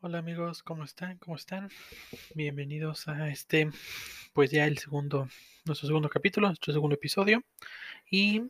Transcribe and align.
Hola 0.00 0.18
amigos, 0.18 0.62
¿cómo 0.62 0.84
están? 0.84 1.18
¿Cómo 1.18 1.34
están? 1.36 1.70
Bienvenidos 2.34 3.08
a 3.08 3.28
este, 3.30 3.68
pues 4.32 4.52
ya 4.52 4.64
el 4.64 4.78
segundo, 4.78 5.28
nuestro 5.64 5.88
segundo 5.88 6.08
capítulo, 6.08 6.46
nuestro 6.46 6.72
segundo 6.72 6.94
episodio. 6.94 7.42
Y 8.08 8.42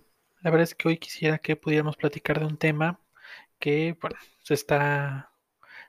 la 0.42 0.50
verdad 0.50 0.64
es 0.64 0.74
que 0.74 0.88
hoy 0.88 0.98
quisiera 0.98 1.38
que 1.38 1.56
pudiéramos 1.56 1.96
platicar 1.96 2.38
de 2.38 2.44
un 2.44 2.58
tema 2.58 3.00
que, 3.58 3.96
bueno, 3.98 4.18
se 4.42 4.52
está, 4.52 5.32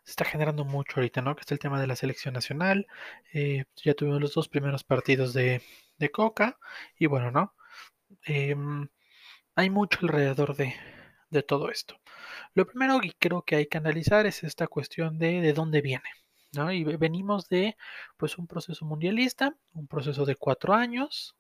se 0.06 0.12
está 0.12 0.24
generando 0.24 0.64
mucho 0.64 0.94
ahorita, 0.96 1.22
¿no? 1.22 1.36
Que 1.36 1.42
es 1.42 1.52
el 1.52 1.60
tema 1.60 1.82
de 1.82 1.88
la 1.88 1.98
selección 1.98 2.34
nacional. 2.34 2.88
Eh, 3.34 3.66
ya 3.84 3.94
tuvimos 3.96 4.22
los 4.22 4.34
dos 4.34 4.48
primeros 4.48 4.86
partidos 4.86 5.34
de, 5.34 5.62
de 5.98 6.10
Coca 6.10 6.58
y 6.98 7.08
bueno, 7.08 7.32
¿no? 7.32 7.54
Em, 8.24 8.88
hay 9.56 9.70
mucho 9.70 10.00
alrededor 10.04 10.56
de, 10.56 10.74
de 11.30 11.44
todo 11.44 11.70
esto. 11.70 12.00
Lo 12.54 12.66
primero 12.66 13.00
que 13.00 13.14
creo 13.18 13.44
que 13.44 13.56
hay 13.56 13.68
que 13.68 13.78
analizar 13.78 14.26
es 14.26 14.44
esta 14.44 14.68
cuestión 14.68 15.18
de 15.20 15.42
de 15.42 15.54
dónde 15.54 15.82
viene. 15.82 16.10
¿no? 16.54 16.72
Y 16.72 16.84
venimos 16.84 17.48
de 17.50 17.78
pues 18.18 18.38
un 18.38 18.48
proceso 18.48 18.86
mundialista, 18.86 19.56
un 19.74 19.88
proceso 19.88 20.26
de 20.26 20.36
cuatro 20.36 20.74
años. 20.74 21.36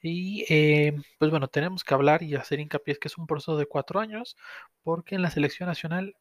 Y 0.00 0.44
eh, 0.52 0.94
pues 1.18 1.30
bueno, 1.30 1.48
tenemos 1.48 1.82
que 1.84 1.94
hablar 1.94 2.22
y 2.22 2.34
hacer 2.34 2.60
hincapié 2.60 2.96
que 2.96 3.08
es 3.08 3.18
un 3.18 3.26
proceso 3.26 3.56
de 3.56 3.66
cuatro 3.66 4.00
años, 4.00 4.36
porque 4.82 5.14
en 5.14 5.22
la 5.22 5.30
selección 5.30 5.68
nacional 5.68 6.16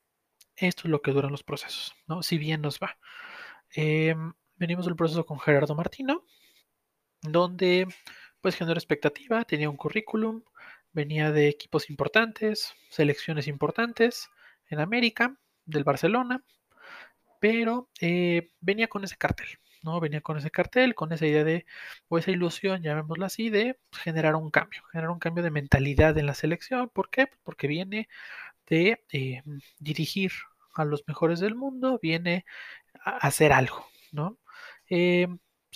esto 0.56 0.84
es 0.86 0.92
lo 0.92 1.02
que 1.02 1.12
duran 1.12 1.32
los 1.32 1.44
procesos, 1.44 1.94
¿no? 2.08 2.24
Si 2.24 2.38
bien 2.38 2.62
nos 2.62 2.80
va. 2.80 2.98
Eh, 3.76 4.16
venimos 4.56 4.86
del 4.86 4.96
proceso 4.96 5.26
con 5.26 5.40
Gerardo 5.40 5.76
Martino, 5.76 6.26
donde 7.22 7.88
pues 8.42 8.56
generó 8.56 8.78
expectativa, 8.78 9.44
tenía 9.46 9.70
un 9.70 9.78
currículum, 9.78 10.44
venía 10.94 11.32
de 11.32 11.50
equipos 11.50 11.90
importantes, 11.90 12.74
selecciones 12.90 13.48
importantes 13.48 14.30
en 14.70 14.80
América, 14.80 15.36
del 15.66 15.84
Barcelona, 15.84 16.44
pero 17.40 17.90
eh, 18.00 18.52
venía 18.62 18.88
con 18.88 19.04
ese 19.04 19.18
cartel, 19.18 19.48
¿no? 19.82 20.00
Venía 20.00 20.22
con 20.22 20.38
ese 20.38 20.52
cartel, 20.52 20.96
con 20.96 21.12
esa 21.12 21.26
idea 21.28 21.44
de, 21.44 21.66
o 22.08 22.18
esa 22.18 22.32
ilusión, 22.32 22.82
llamémosla 22.82 23.26
así, 23.26 23.50
de 23.50 23.78
generar 23.92 24.36
un 24.36 24.50
cambio, 24.50 24.84
generar 24.92 25.12
un 25.12 25.20
cambio 25.20 25.44
de 25.44 25.52
mentalidad 25.52 26.18
en 26.18 26.26
la 26.28 26.36
selección. 26.36 26.90
¿Por 26.90 27.10
qué? 27.10 27.28
Porque 27.44 27.68
viene 27.68 28.08
de 28.68 29.04
eh, 29.12 29.44
dirigir 29.80 30.32
a 30.74 30.86
los 30.86 31.04
mejores 31.08 31.40
del 31.40 31.56
mundo, 31.56 32.00
viene 32.02 32.46
a 33.04 33.18
hacer 33.18 33.52
algo, 33.54 33.86
¿no? 34.12 34.38
Eh, 34.90 35.28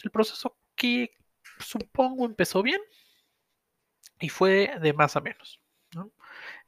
el 0.04 0.12
proceso 0.12 0.58
que 0.76 1.12
supongo 1.60 2.26
empezó 2.26 2.64
bien, 2.64 2.80
y 4.20 4.30
fue 4.30 4.72
de 4.82 4.94
más 4.94 5.16
a 5.16 5.22
menos. 5.22 5.62
¿no? 5.96 6.12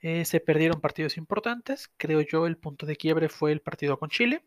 Eh, 0.01 0.25
se 0.25 0.39
perdieron 0.39 0.81
partidos 0.81 1.17
importantes. 1.17 1.89
Creo 1.97 2.21
yo 2.21 2.47
el 2.47 2.57
punto 2.57 2.85
de 2.85 2.95
quiebre 2.95 3.29
fue 3.29 3.51
el 3.51 3.61
partido 3.61 3.97
con 3.99 4.09
Chile. 4.09 4.43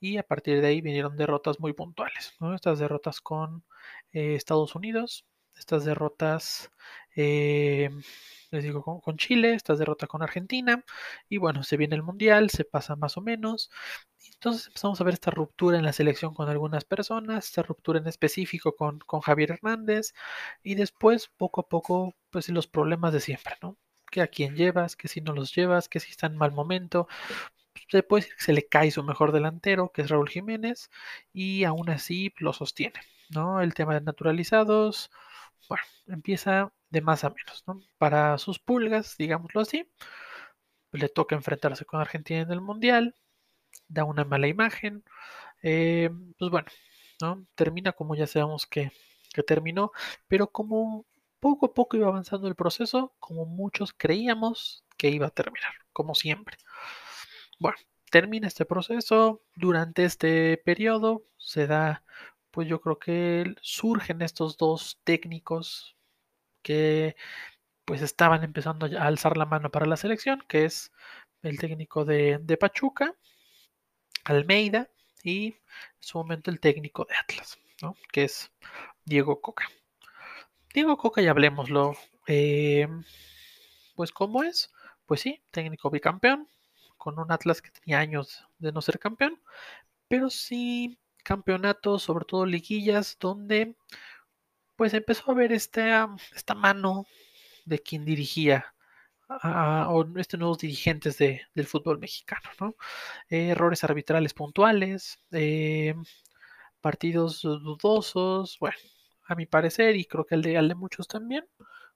Y 0.00 0.16
a 0.16 0.22
partir 0.22 0.60
de 0.60 0.68
ahí 0.68 0.80
vinieron 0.80 1.16
derrotas 1.16 1.58
muy 1.60 1.72
puntuales. 1.72 2.34
Estas 2.54 2.78
derrotas 2.78 3.20
con 3.20 3.64
eh, 4.12 4.34
Estados 4.34 4.74
Unidos, 4.76 5.26
estas 5.56 5.84
derrotas 5.84 6.70
eh, 7.16 7.90
les 8.50 8.64
digo, 8.64 8.82
con, 9.02 9.16
Chile, 9.16 9.54
estas 9.54 9.78
derrotas 9.78 10.08
con 10.08 10.22
Argentina, 10.22 10.84
y 11.28 11.38
bueno, 11.38 11.62
se 11.62 11.76
viene 11.76 11.96
el 11.96 12.02
Mundial, 12.02 12.50
se 12.50 12.64
pasa 12.64 12.96
más 12.96 13.16
o 13.16 13.20
menos, 13.20 13.70
entonces 14.38 14.68
empezamos 14.68 15.00
a 15.00 15.04
ver 15.04 15.14
esta 15.14 15.32
ruptura 15.32 15.78
en 15.78 15.84
la 15.84 15.92
selección 15.92 16.32
con 16.32 16.48
algunas 16.48 16.84
personas, 16.84 17.46
esta 17.46 17.62
ruptura 17.64 17.98
en 17.98 18.06
específico 18.06 18.76
con, 18.76 19.00
con 19.00 19.20
Javier 19.20 19.50
Hernández, 19.52 20.14
y 20.62 20.76
después, 20.76 21.28
poco 21.36 21.62
a 21.62 21.68
poco, 21.68 22.14
pues 22.30 22.48
los 22.50 22.68
problemas 22.68 23.12
de 23.12 23.20
siempre, 23.20 23.56
¿no? 23.62 23.76
Que 24.10 24.22
a 24.22 24.28
quién 24.28 24.54
llevas, 24.56 24.94
que 24.96 25.08
si 25.08 25.20
no 25.20 25.32
los 25.32 25.54
llevas, 25.54 25.88
que 25.88 25.98
si 26.00 26.10
está 26.10 26.28
en 26.28 26.36
mal 26.36 26.52
momento, 26.52 27.08
se 27.88 28.02
puede 28.04 28.22
decir 28.22 28.36
que 28.36 28.44
se 28.44 28.52
le 28.52 28.66
cae 28.68 28.90
su 28.92 29.02
mejor 29.02 29.32
delantero, 29.32 29.90
que 29.92 30.02
es 30.02 30.10
Raúl 30.10 30.28
Jiménez, 30.28 30.90
y 31.32 31.64
aún 31.64 31.90
así 31.90 32.32
lo 32.38 32.52
sostiene, 32.52 33.00
¿no? 33.30 33.60
El 33.60 33.74
tema 33.74 33.94
de 33.94 34.02
naturalizados, 34.02 35.10
bueno, 35.68 35.84
empieza 36.06 36.72
de 36.90 37.00
más 37.02 37.24
a 37.24 37.30
menos, 37.30 37.64
¿no? 37.66 37.80
Para 37.98 38.38
sus 38.38 38.58
pulgas, 38.60 39.16
digámoslo 39.18 39.60
así, 39.62 39.90
le 40.92 41.08
toca 41.08 41.34
enfrentarse 41.36 41.84
con 41.84 42.00
Argentina 42.00 42.40
en 42.40 42.52
el 42.52 42.60
Mundial, 42.60 43.14
da 43.88 44.04
una 44.04 44.24
mala 44.24 44.48
imagen, 44.48 45.04
eh, 45.62 46.10
pues 46.38 46.50
bueno, 46.50 46.68
¿no? 47.20 47.46
Termina 47.54 47.92
como 47.92 48.14
ya 48.14 48.26
sabemos 48.26 48.66
que, 48.66 48.92
que 49.32 49.42
terminó, 49.42 49.92
pero 50.28 50.50
como 50.50 51.06
poco 51.40 51.66
a 51.66 51.74
poco 51.74 51.96
iba 51.96 52.08
avanzando 52.08 52.48
el 52.48 52.56
proceso, 52.56 53.14
como 53.20 53.46
muchos 53.46 53.92
creíamos 53.92 54.84
que 54.96 55.10
iba 55.10 55.26
a 55.28 55.30
terminar, 55.30 55.72
como 55.92 56.14
siempre. 56.14 56.56
Bueno, 57.58 57.76
termina 58.10 58.48
este 58.48 58.64
proceso, 58.64 59.42
durante 59.54 60.04
este 60.04 60.56
periodo 60.58 61.24
se 61.38 61.66
da 61.66 62.04
pues 62.50 62.68
yo 62.68 62.80
creo 62.80 62.98
que 62.98 63.54
surgen 63.60 64.22
estos 64.22 64.56
dos 64.56 65.00
técnicos 65.04 65.96
que 66.62 67.16
pues 67.84 68.02
estaban 68.02 68.44
empezando 68.44 68.86
a 68.98 69.06
alzar 69.06 69.36
la 69.36 69.46
mano 69.46 69.70
para 69.70 69.86
la 69.86 69.96
selección, 69.96 70.42
que 70.48 70.64
es 70.64 70.92
el 71.42 71.58
técnico 71.58 72.04
de, 72.04 72.38
de 72.42 72.56
Pachuca, 72.56 73.14
Almeida, 74.28 74.88
y 75.22 75.46
en 75.46 75.54
su 76.00 76.18
momento 76.18 76.50
el 76.50 76.60
técnico 76.60 77.06
de 77.06 77.16
Atlas, 77.16 77.58
¿no? 77.82 77.96
que 78.12 78.24
es 78.24 78.50
Diego 79.04 79.40
Coca. 79.40 79.68
Diego 80.74 80.96
Coca, 80.96 81.22
ya 81.22 81.30
hablemoslo, 81.30 81.96
eh, 82.26 82.86
pues 83.96 84.12
¿cómo 84.12 84.42
es? 84.42 84.72
Pues 85.06 85.22
sí, 85.22 85.42
técnico 85.50 85.90
bicampeón, 85.90 86.46
con 86.98 87.18
un 87.18 87.32
Atlas 87.32 87.62
que 87.62 87.70
tenía 87.70 88.00
años 88.00 88.46
de 88.58 88.70
no 88.70 88.82
ser 88.82 88.98
campeón, 88.98 89.40
pero 90.08 90.30
sí 90.30 90.98
campeonatos, 91.24 92.02
sobre 92.02 92.24
todo 92.26 92.44
liguillas, 92.44 93.16
donde 93.18 93.76
pues 94.76 94.94
empezó 94.94 95.30
a 95.30 95.34
ver 95.34 95.52
esta, 95.52 96.14
esta 96.34 96.54
mano 96.54 97.06
de 97.64 97.78
quien 97.80 98.04
dirigía 98.04 98.74
o 99.28 100.06
estos 100.16 100.40
nuevos 100.40 100.58
dirigentes 100.58 101.18
de, 101.18 101.42
del 101.54 101.66
fútbol 101.66 101.98
mexicano, 101.98 102.48
¿no? 102.60 102.76
Eh, 103.28 103.48
errores 103.48 103.84
arbitrales 103.84 104.34
puntuales, 104.34 105.18
eh, 105.32 105.94
partidos 106.80 107.42
dudosos, 107.42 108.58
bueno, 108.58 108.76
a 109.26 109.34
mi 109.34 109.46
parecer, 109.46 109.96
y 109.96 110.04
creo 110.04 110.24
que 110.24 110.34
al 110.34 110.42
de, 110.42 110.56
al 110.56 110.68
de 110.68 110.74
muchos 110.74 111.06
también, 111.06 111.46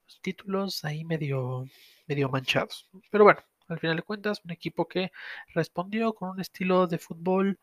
los 0.05 0.21
títulos 0.21 0.85
ahí 0.85 1.05
medio, 1.05 1.65
medio 2.07 2.29
manchados. 2.29 2.89
Pero 3.11 3.25
bueno, 3.25 3.41
al 3.69 3.79
final 3.79 3.97
de 3.97 4.03
cuentas, 4.03 4.43
un 4.45 4.51
equipo 4.51 4.87
que 4.87 5.13
respondió 5.55 6.13
con 6.15 6.31
un 6.31 6.41
estilo 6.41 6.87
de 6.87 6.99
fútbol 6.99 7.59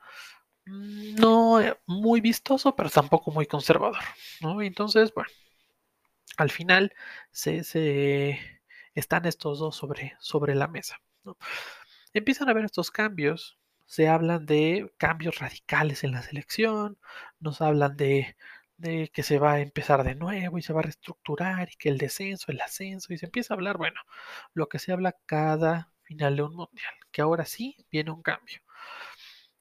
no 0.65 1.59
muy 1.85 2.21
vistoso, 2.21 2.75
pero 2.75 2.89
tampoco 2.89 3.31
muy 3.31 3.45
conservador. 3.45 4.03
Entonces, 4.61 5.13
bueno, 5.13 5.29
al 6.37 6.51
final 6.51 6.93
se, 7.31 7.63
se 7.63 8.58
están 8.95 9.25
estos 9.25 9.59
dos 9.59 9.75
sobre, 9.75 10.15
sobre 10.19 10.55
la 10.55 10.67
mesa. 10.67 11.01
Empiezan 12.13 12.49
a 12.49 12.53
ver 12.53 12.65
estos 12.65 12.91
cambios, 12.91 13.57
se 13.85 14.07
hablan 14.07 14.45
de 14.45 14.91
cambios 14.97 15.39
radicales 15.39 16.03
en 16.03 16.11
la 16.11 16.21
selección, 16.21 16.97
nos 17.39 17.61
hablan 17.61 17.97
de, 17.97 18.35
de 18.77 19.09
que 19.09 19.23
se 19.23 19.39
va 19.39 19.53
a 19.53 19.59
empezar 19.59 20.03
de 20.03 20.15
nuevo 20.15 20.57
y 20.57 20.61
se 20.61 20.73
va 20.73 20.79
a 20.79 20.83
reestructurar 20.83 21.69
y 21.71 21.75
que 21.75 21.89
el 21.89 21.97
descenso, 21.97 22.51
el 22.51 22.61
ascenso, 22.61 23.13
y 23.13 23.17
se 23.17 23.25
empieza 23.25 23.53
a 23.53 23.55
hablar, 23.55 23.77
bueno, 23.77 23.99
lo 24.53 24.69
que 24.69 24.79
se 24.79 24.91
habla 24.91 25.17
cada 25.25 25.91
final 26.03 26.35
de 26.35 26.43
un 26.43 26.55
mundial, 26.55 26.93
que 27.11 27.21
ahora 27.21 27.45
sí 27.45 27.77
viene 27.91 28.11
un 28.11 28.21
cambio. 28.21 28.59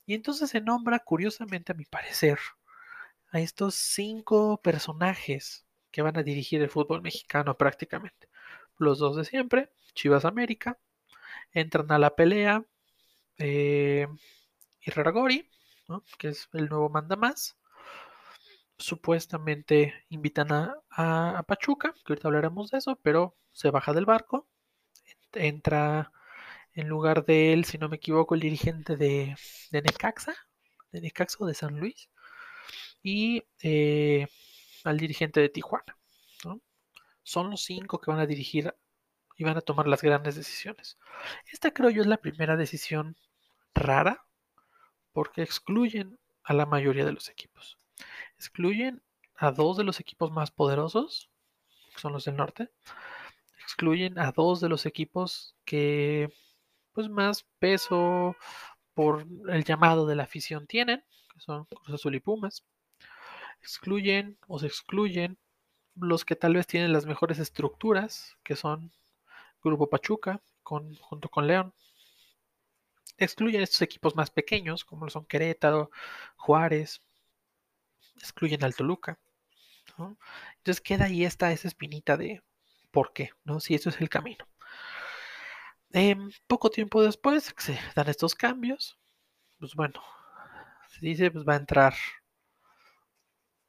Y 0.06 0.14
entonces 0.14 0.50
se 0.50 0.60
nombra, 0.60 1.00
curiosamente 1.00 1.72
a 1.72 1.74
mi 1.74 1.84
parecer, 1.84 2.38
a 3.30 3.40
estos 3.40 3.74
cinco 3.74 4.60
personajes 4.62 5.66
que 5.90 6.02
van 6.02 6.16
a 6.16 6.22
dirigir 6.22 6.62
el 6.62 6.70
fútbol 6.70 7.02
mexicano 7.02 7.56
prácticamente. 7.56 8.27
Los 8.78 8.98
dos 8.98 9.16
de 9.16 9.24
siempre, 9.24 9.70
Chivas 9.94 10.24
América, 10.24 10.78
entran 11.52 11.92
a 11.92 11.98
la 11.98 12.16
pelea 12.16 12.64
eh, 13.38 14.08
Irraragori, 14.82 15.50
que 16.18 16.28
es 16.28 16.48
el 16.54 16.68
nuevo 16.68 16.88
mandamás. 16.90 17.56
Supuestamente 18.78 19.92
invitan 20.08 20.52
a, 20.52 20.74
a, 20.90 21.38
a, 21.38 21.42
Pachuca, 21.42 21.92
que 22.04 22.12
ahorita 22.12 22.28
hablaremos 22.28 22.70
de 22.70 22.78
eso, 22.78 22.96
pero 23.02 23.36
se 23.52 23.70
baja 23.70 23.92
del 23.92 24.06
barco, 24.06 24.46
entra 25.34 26.12
en 26.74 26.88
lugar 26.88 27.24
de 27.26 27.52
él, 27.54 27.64
si 27.66 27.78
no 27.78 27.88
me 27.90 27.96
equivoco, 27.96 28.34
el 28.36 28.42
dirigente 28.42 28.96
de, 28.96 29.36
de 29.72 29.82
Necaxa, 29.82 30.34
de 30.92 31.02
Necaxa 31.02 31.38
o 31.40 31.46
de 31.46 31.54
San 31.54 31.78
Luis, 31.80 32.10
y 33.02 33.44
eh, 33.62 34.28
al 34.84 34.98
dirigente 34.98 35.40
de 35.40 35.50
Tijuana. 35.50 35.97
Son 37.28 37.50
los 37.50 37.62
cinco 37.62 38.00
que 38.00 38.10
van 38.10 38.20
a 38.20 38.26
dirigir 38.26 38.74
y 39.36 39.44
van 39.44 39.58
a 39.58 39.60
tomar 39.60 39.86
las 39.86 40.00
grandes 40.00 40.34
decisiones. 40.34 40.96
Esta 41.52 41.72
creo 41.72 41.90
yo 41.90 42.00
es 42.00 42.08
la 42.08 42.16
primera 42.16 42.56
decisión 42.56 43.18
rara 43.74 44.24
porque 45.12 45.42
excluyen 45.42 46.18
a 46.42 46.54
la 46.54 46.64
mayoría 46.64 47.04
de 47.04 47.12
los 47.12 47.28
equipos. 47.28 47.76
Excluyen 48.36 49.02
a 49.36 49.50
dos 49.50 49.76
de 49.76 49.84
los 49.84 50.00
equipos 50.00 50.32
más 50.32 50.50
poderosos, 50.50 51.28
que 51.92 52.00
son 52.00 52.14
los 52.14 52.24
del 52.24 52.36
norte. 52.36 52.70
Excluyen 53.60 54.18
a 54.18 54.32
dos 54.32 54.62
de 54.62 54.70
los 54.70 54.86
equipos 54.86 55.54
que 55.66 56.32
pues 56.94 57.10
más 57.10 57.44
peso 57.58 58.36
por 58.94 59.26
el 59.50 59.64
llamado 59.64 60.06
de 60.06 60.16
la 60.16 60.22
afición 60.22 60.66
tienen, 60.66 61.04
que 61.34 61.40
son 61.40 61.66
Cruz 61.66 61.90
Azul 61.90 62.14
y 62.14 62.20
Pumas. 62.20 62.64
Excluyen 63.60 64.38
o 64.46 64.58
se 64.58 64.66
excluyen 64.66 65.36
los 66.00 66.24
que 66.24 66.36
tal 66.36 66.54
vez 66.54 66.66
tienen 66.66 66.92
las 66.92 67.06
mejores 67.06 67.38
estructuras, 67.38 68.36
que 68.42 68.56
son 68.56 68.92
Grupo 69.62 69.88
Pachuca, 69.88 70.40
con, 70.62 70.94
junto 70.96 71.28
con 71.28 71.46
León. 71.46 71.74
Excluyen 73.16 73.62
estos 73.62 73.82
equipos 73.82 74.14
más 74.14 74.30
pequeños, 74.30 74.84
como 74.84 75.08
son 75.10 75.26
Querétaro, 75.26 75.90
Juárez. 76.36 77.02
Excluyen 78.16 78.64
al 78.64 78.74
Toluca. 78.74 79.18
Entonces 80.58 80.80
queda 80.80 81.06
ahí 81.06 81.24
esta 81.24 81.50
esa 81.52 81.68
espinita 81.68 82.16
de 82.16 82.42
por 82.90 83.12
qué, 83.12 83.30
¿no? 83.44 83.60
Si 83.60 83.74
eso 83.74 83.90
es 83.90 84.00
el 84.00 84.08
camino. 84.08 84.46
Em, 85.92 86.30
poco 86.46 86.70
tiempo 86.70 87.02
después 87.02 87.54
se 87.56 87.78
dan 87.94 88.08
estos 88.08 88.34
cambios. 88.34 88.98
Pues 89.58 89.74
bueno, 89.74 90.02
se 90.88 91.00
dice, 91.06 91.30
pues 91.30 91.44
va 91.44 91.54
a 91.54 91.56
entrar, 91.56 91.94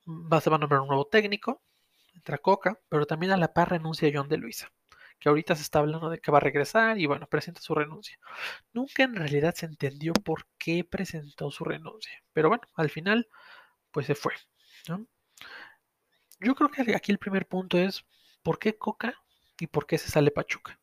va, 0.07 0.41
se 0.41 0.49
va 0.49 0.57
a 0.57 0.59
nombrar 0.59 0.81
un 0.81 0.87
nuevo 0.87 1.07
técnico, 1.07 1.61
entra 2.19 2.37
Coca, 2.37 2.79
pero 2.89 3.05
también 3.05 3.31
a 3.31 3.37
la 3.37 3.53
par 3.53 3.71
renuncia 3.71 4.11
John 4.13 4.29
de 4.29 4.37
Luisa, 4.37 4.71
que 5.19 5.29
ahorita 5.29 5.55
se 5.55 5.63
está 5.63 5.79
hablando 5.79 6.09
de 6.09 6.19
que 6.19 6.31
va 6.31 6.37
a 6.37 6.41
regresar 6.41 6.99
y 6.99 7.05
bueno, 7.05 7.27
presenta 7.27 7.61
su 7.61 7.73
renuncia. 7.73 8.19
Nunca 8.73 9.03
en 9.03 9.15
realidad 9.15 9.55
se 9.55 9.65
entendió 9.65 10.13
por 10.13 10.45
qué 10.57 10.83
presentó 10.83 11.49
su 11.49 11.63
renuncia, 11.63 12.23
pero 12.33 12.49
bueno, 12.49 12.63
al 12.75 12.89
final, 12.89 13.27
pues 13.91 14.05
se 14.05 14.15
fue. 14.15 14.33
Yo 16.39 16.55
creo 16.55 16.69
que 16.69 16.95
aquí 16.95 17.11
el 17.11 17.19
primer 17.19 17.47
punto 17.47 17.77
es 17.77 18.05
por 18.43 18.59
qué 18.59 18.77
Coca 18.77 19.13
y 19.59 19.67
por 19.67 19.85
qué 19.87 19.97
se 19.97 20.09
sale 20.09 20.31
Pachuca. 20.31 20.79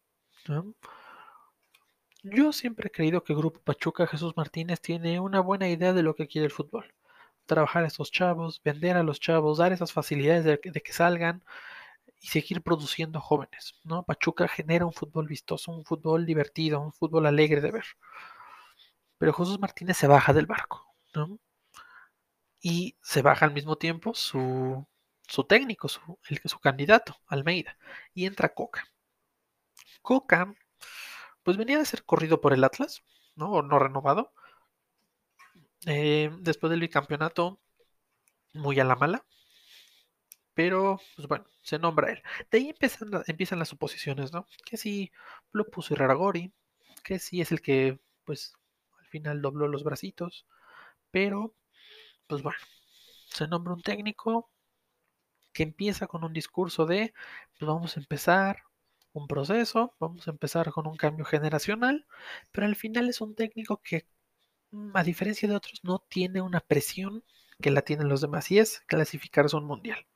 Yo 2.23 2.53
siempre 2.53 2.89
he 2.89 2.91
creído 2.91 3.23
que 3.23 3.33
el 3.33 3.39
Grupo 3.39 3.61
Pachuca 3.61 4.07
Jesús 4.07 4.37
Martínez 4.37 4.81
tiene 4.81 5.21
una 5.21 5.41
buena 5.41 5.69
idea 5.69 5.93
de 5.93 6.03
lo 6.03 6.15
que 6.15 6.27
quiere 6.27 6.47
el 6.47 6.53
fútbol. 6.53 6.93
Trabajar 7.47 7.85
a 7.85 7.87
esos 7.89 8.11
chavos, 8.11 8.61
vender 8.65 8.97
a 8.97 9.03
los 9.03 9.21
chavos, 9.21 9.59
dar 9.59 9.73
esas 9.73 9.93
facilidades 9.93 10.45
de 10.45 10.61
que, 10.61 10.71
de 10.71 10.81
que 10.81 10.93
salgan 10.93 11.43
y 12.21 12.29
seguir 12.29 12.63
produciendo 12.63 13.21
jóvenes. 13.21 13.75
¿no? 13.85 14.03
Pachuca 14.05 14.49
genera 14.49 14.87
un 14.87 14.93
fútbol 14.93 15.29
vistoso, 15.29 15.73
un 15.73 15.85
fútbol 15.85 16.27
divertido, 16.27 16.81
un 16.81 16.93
fútbol 16.93 17.27
alegre 17.27 17.61
de 17.61 17.71
ver. 17.71 17.85
Pero 19.19 19.33
Jesús 19.33 19.59
Martínez 19.59 19.97
se 19.97 20.07
baja 20.07 20.33
del 20.33 20.47
barco. 20.47 20.87
¿no? 21.15 21.39
Y 22.61 22.97
se 23.01 23.23
baja 23.23 23.47
al 23.47 23.53
mismo 23.53 23.77
tiempo 23.77 24.15
su, 24.15 24.87
su 25.27 25.45
técnico, 25.45 25.89
su, 25.89 26.19
el, 26.29 26.41
su 26.45 26.59
candidato, 26.59 27.17
Almeida, 27.27 27.79
y 28.15 28.27
entra 28.27 28.55
Coca. 28.55 28.89
Coca, 30.03 30.55
pues 31.43 31.57
venía 31.57 31.79
de 31.79 31.85
ser 31.85 32.05
corrido 32.05 32.41
por 32.41 32.53
el 32.53 32.65
Atlas, 32.65 33.03
¿no? 33.35 33.53
O 33.53 33.63
no 33.63 33.79
renovado. 33.79 34.33
Eh, 35.87 36.31
después 36.41 36.71
del 36.71 36.81
bicampeonato, 36.81 37.59
muy 38.55 38.81
a 38.81 38.85
la 38.85 38.97
mala. 38.97 39.25
Pero, 40.55 41.01
pues 41.15 41.29
bueno, 41.29 41.45
se 41.63 41.79
nombra 41.79 42.11
él. 42.13 42.23
De 42.51 42.59
ahí 42.59 42.69
empiezan, 42.71 43.11
empiezan 43.27 43.59
las 43.59 43.69
suposiciones, 43.69 44.33
¿no? 44.33 44.47
Que 44.65 44.77
si 44.77 45.13
lo 45.53 45.67
puso 45.67 45.95
Iraragori, 45.95 46.53
que 47.05 47.19
si 47.19 47.41
es 47.41 47.53
el 47.53 47.61
que, 47.63 48.01
pues, 48.25 48.55
al 48.99 49.07
final 49.07 49.43
dobló 49.43 49.69
los 49.69 49.85
bracitos. 49.85 50.47
Pero, 51.13 51.55
pues 52.29 52.43
bueno, 52.43 52.59
se 53.29 53.49
nombra 53.49 53.75
un 53.75 53.83
técnico, 53.83 54.51
que 55.53 55.63
empieza 55.63 56.07
con 56.07 56.23
un 56.25 56.33
discurso 56.33 56.87
de, 56.87 57.13
pues 57.59 57.67
vamos 57.69 57.97
a 57.97 58.01
empezar 58.01 58.63
un 59.13 59.27
proceso, 59.27 59.95
vamos 59.99 60.29
a 60.29 60.31
empezar 60.31 60.71
con 60.71 60.87
un 60.87 60.97
cambio 60.97 61.25
generacional, 61.25 62.07
pero 62.53 62.67
al 62.67 62.77
final 62.77 63.09
es 63.09 63.21
un 63.21 63.35
técnico 63.35 63.81
que, 63.83 64.07
a 64.95 65.03
diferencia 65.03 65.49
de 65.49 65.57
otros, 65.57 65.81
no 65.83 66.05
tiene 66.09 66.41
una 66.41 66.61
presión 66.61 67.25
que 67.61 67.71
la 67.71 67.83
tienen 67.83 68.09
los 68.09 68.21
demás 68.21 68.51
y 68.51 68.59
es 68.59 68.81
clasificarse 68.87 69.57
a 69.57 69.61
un 69.61 69.67
mundial. 69.67 70.07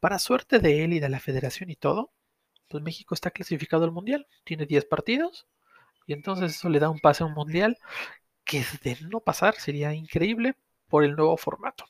Para 0.00 0.18
suerte 0.18 0.58
de 0.58 0.84
él 0.84 0.92
y 0.92 1.00
de 1.00 1.08
la 1.08 1.20
federación 1.20 1.70
y 1.70 1.76
todo, 1.76 2.12
pues 2.68 2.82
México 2.82 3.14
está 3.14 3.30
clasificado 3.30 3.84
al 3.84 3.92
mundial, 3.92 4.26
tiene 4.44 4.66
10 4.66 4.86
partidos 4.86 5.46
y 6.06 6.12
entonces 6.12 6.56
eso 6.56 6.68
le 6.68 6.80
da 6.80 6.90
un 6.90 7.00
pase 7.00 7.22
a 7.22 7.26
un 7.26 7.34
mundial 7.34 7.78
que 8.44 8.64
de 8.82 8.98
no 9.10 9.20
pasar 9.20 9.54
sería 9.56 9.94
increíble 9.94 10.56
por 10.88 11.04
el 11.04 11.16
nuevo 11.16 11.36
formato. 11.36 11.86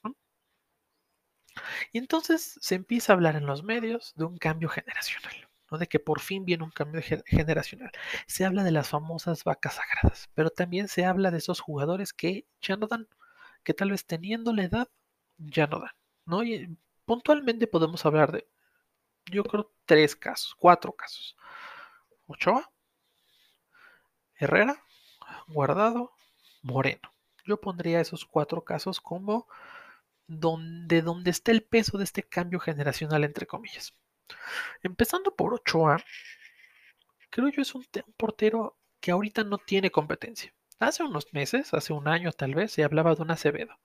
Y 1.92 1.98
entonces 1.98 2.58
se 2.60 2.74
empieza 2.74 3.12
a 3.12 3.16
hablar 3.16 3.36
en 3.36 3.46
los 3.46 3.62
medios 3.62 4.12
de 4.16 4.24
un 4.24 4.38
cambio 4.38 4.68
generacional, 4.68 5.48
de 5.78 5.88
que 5.88 6.00
por 6.00 6.20
fin 6.20 6.44
viene 6.44 6.64
un 6.64 6.70
cambio 6.70 7.02
generacional. 7.26 7.90
Se 8.26 8.44
habla 8.44 8.64
de 8.64 8.72
las 8.72 8.88
famosas 8.88 9.44
vacas 9.44 9.74
sagradas, 9.74 10.30
pero 10.34 10.50
también 10.50 10.88
se 10.88 11.04
habla 11.04 11.30
de 11.30 11.38
esos 11.38 11.60
jugadores 11.60 12.12
que 12.12 12.46
ya 12.60 12.76
no 12.76 12.86
dan, 12.86 13.08
que 13.62 13.74
tal 13.74 13.90
vez 13.90 14.06
teniendo 14.06 14.52
la 14.52 14.64
edad 14.64 14.88
ya 15.38 15.66
no 15.66 15.80
dan. 15.80 15.92
¿no? 16.26 16.42
Y 16.42 16.76
puntualmente 17.04 17.66
podemos 17.66 18.04
hablar 18.06 18.32
de, 18.32 18.48
yo 19.30 19.44
creo, 19.44 19.72
tres 19.86 20.16
casos, 20.16 20.54
cuatro 20.58 20.92
casos. 20.92 21.36
Ochoa, 22.26 22.70
Herrera, 24.36 24.82
Guardado, 25.48 26.12
Moreno. 26.62 27.12
Yo 27.46 27.60
pondría 27.60 28.00
esos 28.00 28.24
cuatro 28.24 28.64
casos 28.64 29.00
como 29.00 29.46
donde, 30.26 31.02
donde 31.02 31.30
está 31.30 31.52
el 31.52 31.62
peso 31.62 31.98
de 31.98 32.04
este 32.04 32.22
cambio 32.22 32.58
generacional, 32.58 33.24
entre 33.24 33.46
comillas. 33.46 33.94
Empezando 34.82 35.34
por 35.34 35.54
Ochoa, 35.54 35.98
creo 37.30 37.48
yo 37.48 37.62
es 37.62 37.74
un, 37.74 37.84
portero 38.16 38.76
que 39.00 39.10
ahorita 39.10 39.44
no 39.44 39.58
tiene 39.58 39.90
competencia. 39.90 40.54
Hace 40.78 41.02
unos 41.02 41.32
meses, 41.32 41.74
hace 41.74 41.92
un 41.92 42.08
año 42.08 42.32
tal 42.32 42.54
vez, 42.54 42.72
se 42.72 42.84
hablaba 42.84 43.14
de 43.14 43.22
un 43.22 43.30
Acevedo. 43.30 43.78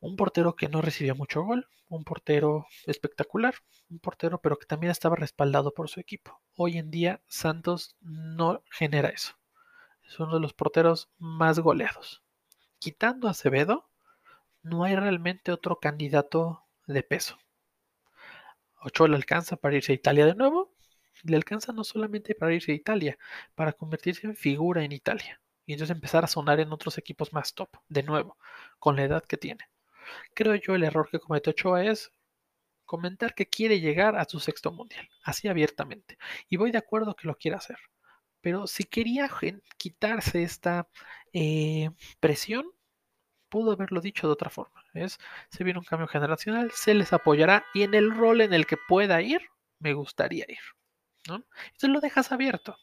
Un 0.00 0.16
portero 0.16 0.56
que 0.56 0.68
no 0.68 0.82
recibía 0.82 1.14
mucho 1.14 1.42
gol, 1.42 1.68
un 1.88 2.04
portero 2.04 2.66
espectacular, 2.86 3.54
un 3.88 3.98
portero 3.98 4.40
pero 4.40 4.58
que 4.58 4.66
también 4.66 4.90
estaba 4.90 5.16
respaldado 5.16 5.72
por 5.72 5.88
su 5.88 6.00
equipo. 6.00 6.40
Hoy 6.54 6.78
en 6.78 6.90
día 6.90 7.22
Santos 7.28 7.96
no 8.00 8.62
genera 8.70 9.08
eso. 9.08 9.36
Es 10.06 10.18
uno 10.20 10.34
de 10.34 10.40
los 10.40 10.52
porteros 10.52 11.08
más 11.18 11.58
goleados. 11.58 12.22
Quitando 12.78 13.26
a 13.26 13.32
Acevedo, 13.32 13.88
no 14.62 14.84
hay 14.84 14.96
realmente 14.96 15.52
otro 15.52 15.80
candidato 15.80 16.64
de 16.86 17.02
peso. 17.02 17.38
Ochoa 18.86 19.08
le 19.08 19.16
alcanza 19.16 19.56
para 19.56 19.76
irse 19.76 19.92
a 19.92 19.94
Italia 19.96 20.26
de 20.26 20.34
nuevo. 20.34 20.72
Le 21.24 21.36
alcanza 21.36 21.72
no 21.72 21.82
solamente 21.82 22.34
para 22.34 22.54
irse 22.54 22.72
a 22.72 22.74
Italia, 22.74 23.18
para 23.54 23.72
convertirse 23.72 24.26
en 24.26 24.36
figura 24.36 24.84
en 24.84 24.92
Italia. 24.92 25.40
Y 25.66 25.72
entonces 25.72 25.94
empezar 25.94 26.22
a 26.24 26.28
sonar 26.28 26.60
en 26.60 26.72
otros 26.72 26.96
equipos 26.98 27.32
más 27.32 27.54
top, 27.54 27.70
de 27.88 28.04
nuevo, 28.04 28.38
con 28.78 28.96
la 28.96 29.04
edad 29.04 29.24
que 29.24 29.36
tiene. 29.36 29.68
Creo 30.34 30.54
yo 30.54 30.74
el 30.76 30.84
error 30.84 31.08
que 31.10 31.18
comete 31.18 31.50
Ochoa 31.50 31.84
es 31.84 32.12
comentar 32.84 33.34
que 33.34 33.48
quiere 33.48 33.80
llegar 33.80 34.16
a 34.16 34.24
su 34.24 34.38
sexto 34.40 34.70
mundial, 34.72 35.08
así 35.24 35.48
abiertamente. 35.48 36.18
Y 36.48 36.56
voy 36.56 36.70
de 36.70 36.78
acuerdo 36.78 37.16
que 37.16 37.26
lo 37.26 37.36
quiere 37.36 37.56
hacer. 37.56 37.78
Pero 38.40 38.68
si 38.68 38.84
quería 38.84 39.28
quitarse 39.78 40.44
esta 40.44 40.88
eh, 41.32 41.90
presión, 42.20 42.66
pudo 43.56 43.72
haberlo 43.72 44.02
dicho 44.02 44.26
de 44.26 44.34
otra 44.34 44.50
forma. 44.50 44.84
Es, 44.92 45.18
se 45.48 45.64
viene 45.64 45.78
un 45.78 45.84
cambio 45.86 46.06
generacional, 46.06 46.72
se 46.72 46.92
les 46.92 47.14
apoyará 47.14 47.64
y 47.72 47.84
en 47.84 47.94
el 47.94 48.14
rol 48.14 48.42
en 48.42 48.52
el 48.52 48.66
que 48.66 48.76
pueda 48.76 49.22
ir, 49.22 49.40
me 49.78 49.94
gustaría 49.94 50.44
ir. 50.46 50.58
¿no? 51.26 51.36
Entonces 51.64 51.88
lo 51.88 52.00
dejas 52.00 52.32
abierto. 52.32 52.76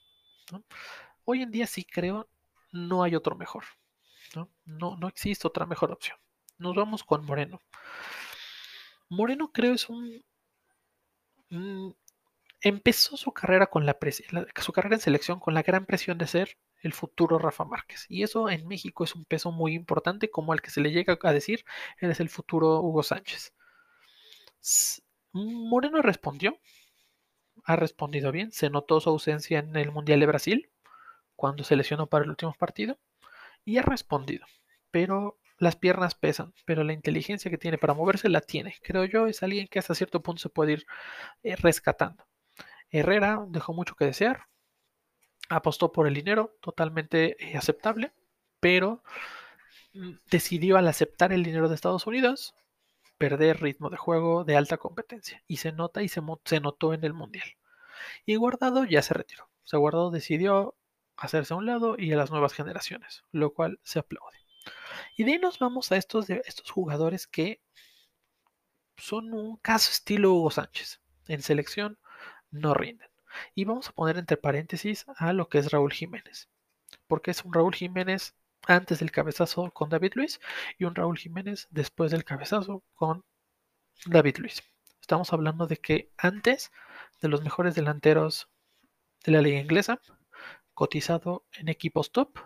Hoy 1.26 1.44
en 1.44 1.52
día 1.52 1.68
sí 1.68 1.84
creo, 1.84 2.28
no 2.72 3.04
hay 3.04 3.14
otro 3.14 3.36
mejor. 3.36 3.66
¿no? 4.34 4.50
No, 4.66 4.98
no 4.98 5.08
existe 5.08 5.48
otra 5.48 5.68
mejor 5.68 5.92
opción. 5.92 6.18
Nos 6.58 6.74
vamos 6.74 7.04
con 7.04 7.24
Moreno. 7.24 7.62
Moreno 9.10 9.52
creo 9.52 9.76
es 9.76 9.90
un... 9.90 10.26
Mm, 11.52 11.92
empezó 12.62 13.16
su 13.16 13.32
carrera 13.32 13.68
con 13.68 13.86
la, 13.86 13.96
su 14.60 14.74
carrera 14.74 14.96
en 14.96 15.02
selección 15.02 15.40
con 15.40 15.54
la 15.54 15.62
gran 15.62 15.86
presión 15.86 16.18
de 16.18 16.26
ser 16.26 16.58
el 16.84 16.94
futuro 16.94 17.40
Rafa 17.40 17.66
Márquez. 17.66 18.06
Y 18.10 18.24
eso 18.24 18.50
en 18.50 18.68
México 18.68 19.04
es 19.04 19.16
un 19.16 19.26
peso 19.26 19.52
muy 19.52 19.74
importante, 19.74 20.30
como 20.30 20.54
al 20.54 20.62
que 20.62 20.70
se 20.70 20.82
le 20.82 20.92
llega 20.92 21.18
a 21.22 21.34
decir, 21.34 21.66
él 21.98 22.12
es 22.12 22.20
el 22.20 22.30
futuro 22.30 22.82
Hugo 22.82 23.02
Sánchez. 23.02 23.54
Moreno 25.32 26.02
respondió, 26.02 26.60
ha 27.64 27.76
respondido 27.76 28.32
bien, 28.32 28.52
se 28.52 28.70
notó 28.70 29.00
su 29.00 29.10
ausencia 29.10 29.60
en 29.60 29.76
el 29.76 29.92
Mundial 29.92 30.20
de 30.20 30.26
Brasil, 30.28 30.70
cuando 31.36 31.64
se 31.64 31.76
lesionó 31.76 32.08
para 32.08 32.26
el 32.26 32.30
último 32.30 32.54
partido, 32.54 33.00
y 33.66 33.78
ha 33.78 33.82
respondido, 33.82 34.46
pero 34.92 35.40
las 35.58 35.76
piernas 35.78 36.16
pesan, 36.16 36.54
pero 36.66 36.84
la 36.84 36.94
inteligencia 36.94 37.50
que 37.50 37.58
tiene 37.58 37.78
para 37.78 37.94
moverse 37.94 38.28
la 38.30 38.42
tiene. 38.42 38.76
Creo 38.84 39.06
yo, 39.06 39.28
es 39.28 39.44
alguien 39.44 39.68
que 39.68 39.80
hasta 39.80 39.96
cierto 39.96 40.22
punto 40.22 40.42
se 40.42 40.50
puede 40.50 40.74
ir 40.74 40.86
eh, 41.44 41.56
rescatando. 41.56 42.26
Herrera 42.90 43.44
dejó 43.48 43.74
mucho 43.74 43.96
que 43.96 44.06
desear, 44.06 44.48
apostó 45.50 45.92
por 45.92 46.08
el 46.08 46.14
dinero, 46.14 46.58
totalmente 46.62 47.36
eh, 47.44 47.58
aceptable, 47.58 48.14
pero 48.60 49.04
mm, 49.94 50.14
decidió 50.30 50.78
al 50.78 50.88
aceptar 50.88 51.34
el 51.34 51.44
dinero 51.44 51.70
de 51.70 51.76
Estados 51.76 52.08
Unidos 52.08 52.56
perder 53.18 53.62
ritmo 53.62 53.90
de 53.90 53.98
juego 53.98 54.44
de 54.44 54.58
alta 54.58 54.78
competencia 54.78 55.44
y 55.48 55.58
se 55.58 55.72
nota 55.72 56.04
y 56.04 56.10
se, 56.10 56.22
se 56.46 56.60
notó 56.60 56.94
en 56.94 57.04
el 57.04 57.14
mundial. 57.14 57.48
Y 58.26 58.36
Guardado 58.36 58.86
ya 58.86 59.02
se 59.02 59.14
retiró. 59.14 59.46
O 59.46 59.68
sea, 59.68 59.80
Guardado 59.80 60.12
decidió 60.12 60.76
hacerse 61.16 61.54
a 61.54 61.58
un 61.58 61.66
lado 61.66 61.96
y 61.98 62.12
a 62.12 62.18
las 62.18 62.32
nuevas 62.32 62.54
generaciones, 62.54 63.24
lo 63.32 63.54
cual 63.54 63.80
se 63.84 64.00
aplaude. 64.00 64.38
Y 65.16 65.24
de 65.24 65.34
ahí 65.34 65.40
nos 65.40 65.60
vamos 65.60 65.92
a 65.92 65.98
estos, 65.98 66.30
estos 66.30 66.70
jugadores 66.72 67.28
que 67.28 67.62
son 68.98 69.34
un 69.34 69.58
caso 69.58 69.92
estilo 69.92 70.34
Hugo 70.34 70.52
Sánchez. 70.52 71.02
En 71.28 71.42
selección 71.42 71.98
no 72.52 72.74
rinden. 72.74 73.13
Y 73.56 73.66
vamos 73.66 73.90
a 73.90 73.94
poner 73.94 74.18
entre 74.18 74.38
paréntesis 74.38 75.06
a 75.18 75.34
lo 75.34 75.50
que 75.50 75.60
es 75.60 75.72
Raúl 75.72 75.94
Jiménez. 75.94 76.50
Porque 77.08 77.32
es 77.32 77.44
un 77.44 77.54
Raúl 77.54 77.76
Jiménez 77.76 78.36
antes 78.68 79.00
del 79.00 79.12
cabezazo 79.12 79.72
con 79.72 79.90
David 79.90 80.14
Luis 80.16 80.40
y 80.78 80.86
un 80.86 80.96
Raúl 80.96 81.18
Jiménez 81.18 81.68
después 81.72 82.12
del 82.12 82.24
cabezazo 82.24 82.84
con 82.96 83.26
David 84.06 84.38
Luis. 84.38 84.64
Estamos 85.02 85.34
hablando 85.34 85.68
de 85.68 85.78
que 85.78 86.12
antes 86.18 86.72
de 87.22 87.28
los 87.28 87.44
mejores 87.44 87.76
delanteros 87.76 88.50
de 89.26 89.32
la 89.32 89.42
liga 89.42 89.60
inglesa, 89.60 90.00
cotizado 90.74 91.46
en 91.54 91.70
equipos 91.70 92.12
top, 92.12 92.40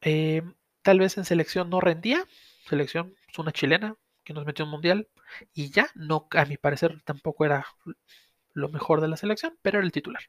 eh, 0.00 0.42
tal 0.82 0.98
vez 0.98 1.18
en 1.18 1.24
selección 1.24 1.70
no 1.70 1.80
rendía, 1.80 2.26
selección 2.68 3.14
es 3.28 3.38
una 3.38 3.52
chilena 3.52 3.96
que 4.24 4.34
nos 4.34 4.44
metió 4.44 4.64
un 4.64 4.70
mundial 4.72 5.08
y 5.54 5.70
ya 5.70 5.88
no, 5.94 6.28
a 6.32 6.44
mi 6.44 6.56
parecer 6.56 7.00
tampoco 7.04 7.44
era 7.44 7.66
lo 8.56 8.70
mejor 8.70 9.00
de 9.00 9.08
la 9.08 9.16
selección, 9.16 9.56
pero 9.62 9.78
era 9.78 9.86
el 9.86 9.92
titular. 9.92 10.22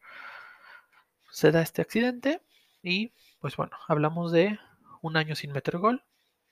Se 1.31 1.51
da 1.51 1.61
este 1.61 1.81
accidente 1.81 2.41
y 2.83 3.13
pues 3.39 3.55
bueno, 3.55 3.77
hablamos 3.87 4.31
de 4.31 4.59
un 5.01 5.17
año 5.17 5.35
sin 5.35 5.51
meter 5.53 5.77
gol, 5.77 6.03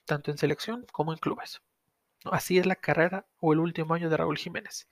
tanto 0.06 0.30
en 0.30 0.38
selección 0.38 0.86
como 0.90 1.12
en 1.12 1.18
clubes. 1.18 1.60
Así 2.24 2.58
es 2.58 2.66
la 2.66 2.76
carrera 2.76 3.26
o 3.40 3.52
el 3.52 3.60
último 3.60 3.94
año 3.94 4.08
de 4.08 4.16
Raúl 4.16 4.38
Jiménez. 4.38 4.88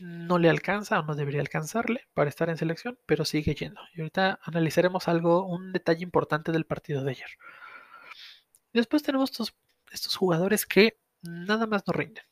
No 0.00 0.38
le 0.38 0.50
alcanza 0.50 0.98
o 0.98 1.04
no 1.04 1.14
debería 1.14 1.40
alcanzarle 1.40 2.08
para 2.14 2.28
estar 2.28 2.50
en 2.50 2.56
selección, 2.56 2.98
pero 3.06 3.24
sigue 3.24 3.54
yendo. 3.54 3.80
Y 3.94 4.00
ahorita 4.00 4.40
analizaremos 4.42 5.06
algo, 5.06 5.46
un 5.46 5.72
detalle 5.72 6.02
importante 6.02 6.50
del 6.50 6.66
partido 6.66 7.04
de 7.04 7.12
ayer. 7.12 7.30
Después 8.72 9.04
tenemos 9.04 9.30
estos, 9.92 10.16
jugadores 10.16 10.66
que 10.66 10.98
nada 11.22 11.68
más 11.68 11.84
no 11.86 11.92
rinden. 11.92 12.24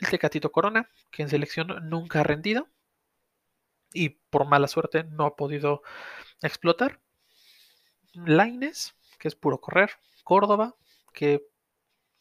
El 0.00 0.08
Tecatito 0.08 0.52
Corona, 0.52 0.88
que 1.10 1.22
en 1.22 1.28
selección 1.28 1.88
nunca 1.88 2.20
ha 2.20 2.22
rendido 2.22 2.68
y 3.92 4.10
por 4.10 4.46
mala 4.46 4.68
suerte 4.68 5.04
no 5.04 5.26
ha 5.26 5.36
podido 5.36 5.82
explotar. 6.42 7.00
Laines, 8.12 8.94
que 9.18 9.28
es 9.28 9.34
puro 9.34 9.60
correr. 9.60 9.90
Córdoba, 10.24 10.74
que 11.12 11.46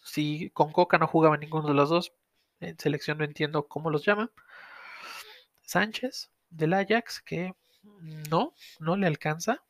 si 0.03 0.51
con 0.51 0.71
Coca 0.71 0.97
no 0.97 1.07
jugaba 1.07 1.37
ninguno 1.37 1.67
de 1.67 1.73
los 1.73 1.89
dos, 1.89 2.13
en 2.59 2.77
selección 2.79 3.17
no 3.17 3.25
entiendo 3.25 3.67
cómo 3.67 3.89
los 3.89 4.05
llama. 4.05 4.31
Sánchez, 5.63 6.31
del 6.49 6.73
Ajax, 6.73 7.21
que 7.21 7.53
no, 8.29 8.53
no 8.79 8.95
le 8.95 9.07
alcanza. 9.07 9.63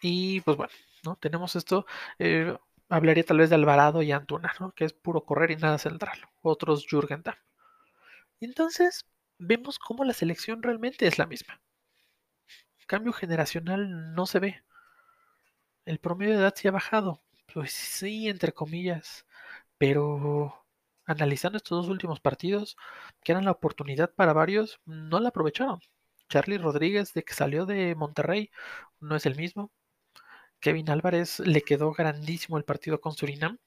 Y 0.00 0.40
pues 0.42 0.56
bueno, 0.56 0.72
¿no? 1.04 1.16
Tenemos 1.16 1.56
esto. 1.56 1.86
Eh, 2.18 2.56
hablaría 2.92 3.24
tal 3.24 3.38
vez 3.38 3.48
de 3.50 3.56
Alvarado 3.56 4.02
y 4.02 4.12
Antuna, 4.12 4.52
¿no? 4.60 4.72
Que 4.72 4.84
es 4.84 4.92
puro 4.92 5.24
correr 5.24 5.50
y 5.50 5.56
nada 5.56 5.78
central. 5.78 6.18
Otros 6.42 6.86
Jürgen 6.88 7.22
Damm. 7.22 7.36
Entonces, 8.40 9.06
vemos 9.38 9.78
cómo 9.78 10.04
la 10.04 10.12
selección 10.12 10.62
realmente 10.62 11.06
es 11.06 11.18
la 11.18 11.26
misma. 11.26 11.60
Cambio 12.86 13.12
generacional 13.12 14.14
no 14.14 14.26
se 14.26 14.40
ve. 14.40 14.64
El 15.86 15.98
promedio 15.98 16.34
de 16.34 16.40
edad 16.40 16.54
se 16.54 16.68
ha 16.68 16.72
bajado. 16.72 17.22
Pues 17.52 17.72
sí, 17.72 18.28
entre 18.28 18.52
comillas. 18.52 19.26
Pero 19.78 20.66
analizando 21.06 21.56
estos 21.56 21.86
dos 21.86 21.88
últimos 21.88 22.20
partidos, 22.20 22.76
que 23.24 23.32
eran 23.32 23.46
la 23.46 23.52
oportunidad 23.52 24.12
para 24.14 24.32
varios, 24.34 24.80
no 24.84 25.18
la 25.20 25.30
aprovecharon. 25.30 25.80
Charlie 26.28 26.58
Rodríguez, 26.58 27.14
de 27.14 27.24
que 27.24 27.34
salió 27.34 27.66
de 27.66 27.94
Monterrey, 27.94 28.50
no 29.00 29.16
es 29.16 29.26
el 29.26 29.36
mismo. 29.36 29.70
Kevin 30.62 30.88
Álvarez 30.90 31.40
le 31.40 31.60
quedó 31.62 31.92
grandísimo 31.92 32.56
el 32.56 32.64
partido 32.64 33.00
con 33.00 33.12
Surinam. 33.14 33.58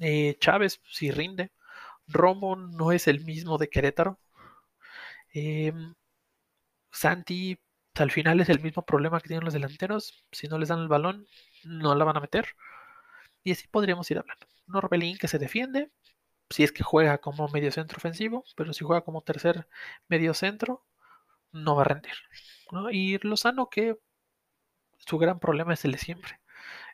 Eh, 0.00 0.36
Chávez 0.40 0.80
sí 0.90 1.10
rinde. 1.10 1.52
Romo 2.08 2.56
no 2.56 2.92
es 2.92 3.08
el 3.08 3.24
mismo 3.24 3.58
de 3.58 3.68
Querétaro. 3.68 4.18
Em, 5.32 5.94
Santi 6.90 7.58
al 7.94 8.10
final 8.10 8.40
es 8.40 8.48
el 8.48 8.60
mismo 8.60 8.84
problema 8.84 9.20
que 9.20 9.28
tienen 9.28 9.44
los 9.44 9.54
delanteros. 9.54 10.24
Si 10.32 10.48
no 10.48 10.58
les 10.58 10.68
dan 10.68 10.80
el 10.80 10.88
balón, 10.88 11.26
no 11.64 11.94
la 11.94 12.04
van 12.04 12.16
a 12.16 12.20
meter. 12.20 12.46
Y 13.44 13.52
así 13.52 13.68
podríamos 13.68 14.10
ir 14.10 14.18
hablando. 14.18 14.46
Norbelín 14.66 15.18
que 15.18 15.28
se 15.28 15.38
defiende, 15.38 15.90
si 16.50 16.64
es 16.64 16.72
que 16.72 16.84
juega 16.84 17.18
como 17.18 17.48
medio 17.48 17.72
centro 17.72 17.98
ofensivo, 17.98 18.44
pero 18.56 18.72
si 18.72 18.84
juega 18.84 19.02
como 19.04 19.22
tercer 19.22 19.68
medio 20.08 20.34
centro, 20.34 20.84
no 21.52 21.76
va 21.76 21.82
a 21.82 21.86
rendir. 21.86 22.14
Y 22.92 23.18
Lozano 23.26 23.68
que 23.70 23.98
su 24.98 25.18
gran 25.18 25.38
problema 25.38 25.74
es 25.74 25.84
el 25.84 25.92
de 25.92 25.98
siempre. 25.98 26.40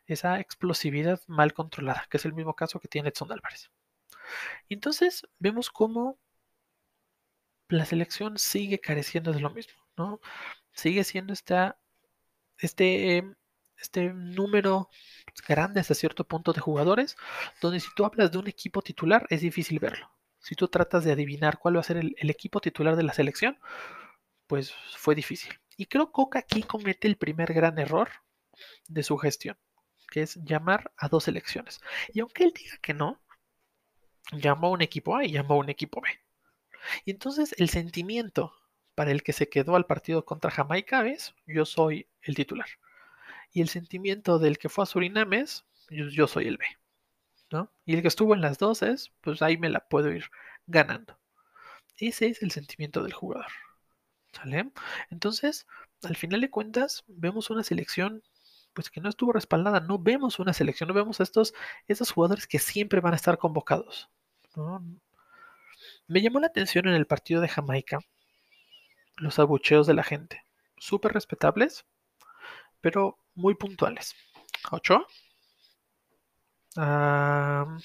Esa 0.06 0.40
explosividad 0.40 1.20
mal 1.26 1.52
controlada, 1.54 2.06
que 2.10 2.16
es 2.18 2.24
el 2.24 2.34
mismo 2.34 2.54
caso 2.54 2.80
que 2.80 2.88
tiene 2.88 3.10
Edson 3.10 3.32
Álvarez. 3.32 3.70
Entonces 4.68 5.26
vemos 5.38 5.70
cómo 5.70 6.18
la 7.68 7.84
selección 7.86 8.38
sigue 8.38 8.80
careciendo 8.80 9.32
de 9.32 9.40
lo 9.40 9.50
mismo, 9.50 9.74
¿no? 9.96 10.20
Sigue 10.72 11.04
siendo 11.04 11.32
esta, 11.32 11.78
este, 12.58 13.24
este 13.76 14.12
número 14.12 14.90
grande 15.48 15.80
hasta 15.80 15.94
cierto 15.94 16.24
punto 16.26 16.52
de 16.52 16.60
jugadores, 16.60 17.16
donde 17.60 17.80
si 17.80 17.88
tú 17.94 18.04
hablas 18.04 18.32
de 18.32 18.38
un 18.38 18.48
equipo 18.48 18.82
titular 18.82 19.26
es 19.30 19.40
difícil 19.40 19.78
verlo. 19.78 20.10
Si 20.40 20.54
tú 20.56 20.68
tratas 20.68 21.04
de 21.04 21.12
adivinar 21.12 21.58
cuál 21.58 21.76
va 21.76 21.80
a 21.80 21.84
ser 21.84 21.98
el 21.98 22.30
equipo 22.30 22.60
titular 22.60 22.96
de 22.96 23.04
la 23.04 23.14
selección, 23.14 23.58
pues 24.46 24.72
fue 24.96 25.14
difícil. 25.14 25.61
Y 25.82 25.86
creo 25.86 26.06
que 26.06 26.12
Coca 26.12 26.38
aquí 26.38 26.62
comete 26.62 27.08
el 27.08 27.16
primer 27.16 27.52
gran 27.52 27.76
error 27.76 28.08
de 28.86 29.02
su 29.02 29.18
gestión, 29.18 29.58
que 30.12 30.22
es 30.22 30.36
llamar 30.44 30.92
a 30.96 31.08
dos 31.08 31.24
selecciones. 31.24 31.80
Y 32.14 32.20
aunque 32.20 32.44
él 32.44 32.52
diga 32.54 32.76
que 32.80 32.94
no, 32.94 33.20
llamó 34.30 34.68
a 34.68 34.70
un 34.70 34.80
equipo 34.80 35.16
A 35.16 35.24
y 35.24 35.32
llamó 35.32 35.54
a 35.54 35.56
un 35.58 35.70
equipo 35.70 36.00
B. 36.00 36.08
Y 37.04 37.10
entonces 37.10 37.52
el 37.58 37.68
sentimiento 37.68 38.54
para 38.94 39.10
el 39.10 39.24
que 39.24 39.32
se 39.32 39.48
quedó 39.48 39.74
al 39.74 39.86
partido 39.86 40.24
contra 40.24 40.52
Jamaica 40.52 41.04
es 41.04 41.34
yo 41.46 41.64
soy 41.64 42.06
el 42.20 42.36
titular. 42.36 42.68
Y 43.52 43.60
el 43.60 43.68
sentimiento 43.68 44.38
del 44.38 44.58
que 44.58 44.68
fue 44.68 44.84
a 44.84 44.86
Surinam 44.86 45.32
es 45.32 45.64
yo, 45.90 46.28
soy 46.28 46.46
el 46.46 46.58
B. 46.58 46.64
¿no? 47.50 47.72
Y 47.84 47.96
el 47.96 48.02
que 48.02 48.08
estuvo 48.08 48.34
en 48.34 48.40
las 48.40 48.56
dos 48.56 48.82
es 48.82 49.10
pues 49.20 49.42
ahí 49.42 49.56
me 49.56 49.68
la 49.68 49.80
puedo 49.88 50.12
ir 50.12 50.30
ganando. 50.68 51.18
Ese 51.96 52.28
es 52.28 52.40
el 52.40 52.52
sentimiento 52.52 53.02
del 53.02 53.14
jugador. 53.14 53.50
¿Sale? 54.32 54.70
Entonces, 55.10 55.66
al 56.02 56.16
final 56.16 56.40
de 56.40 56.50
cuentas, 56.50 57.04
vemos 57.06 57.50
una 57.50 57.62
selección 57.62 58.22
pues 58.72 58.90
que 58.90 59.00
no 59.00 59.08
estuvo 59.08 59.32
respaldada, 59.32 59.80
no 59.80 59.98
vemos 59.98 60.38
una 60.38 60.52
selección, 60.52 60.88
no 60.88 60.94
vemos 60.94 61.20
a 61.20 61.22
estos, 61.24 61.54
estos 61.88 62.10
jugadores 62.10 62.46
que 62.46 62.58
siempre 62.58 63.00
van 63.00 63.12
a 63.12 63.16
estar 63.16 63.38
convocados. 63.38 64.08
Me 66.06 66.22
llamó 66.22 66.40
la 66.40 66.46
atención 66.46 66.88
en 66.88 66.94
el 66.94 67.06
partido 67.06 67.40
de 67.40 67.48
Jamaica 67.48 68.00
los 69.16 69.38
abucheos 69.38 69.86
de 69.86 69.94
la 69.94 70.02
gente, 70.02 70.44
súper 70.78 71.12
respetables, 71.12 71.84
pero 72.80 73.18
muy 73.34 73.54
puntuales. 73.54 74.14
Ochoa, 74.70 75.06
a, 76.76 77.78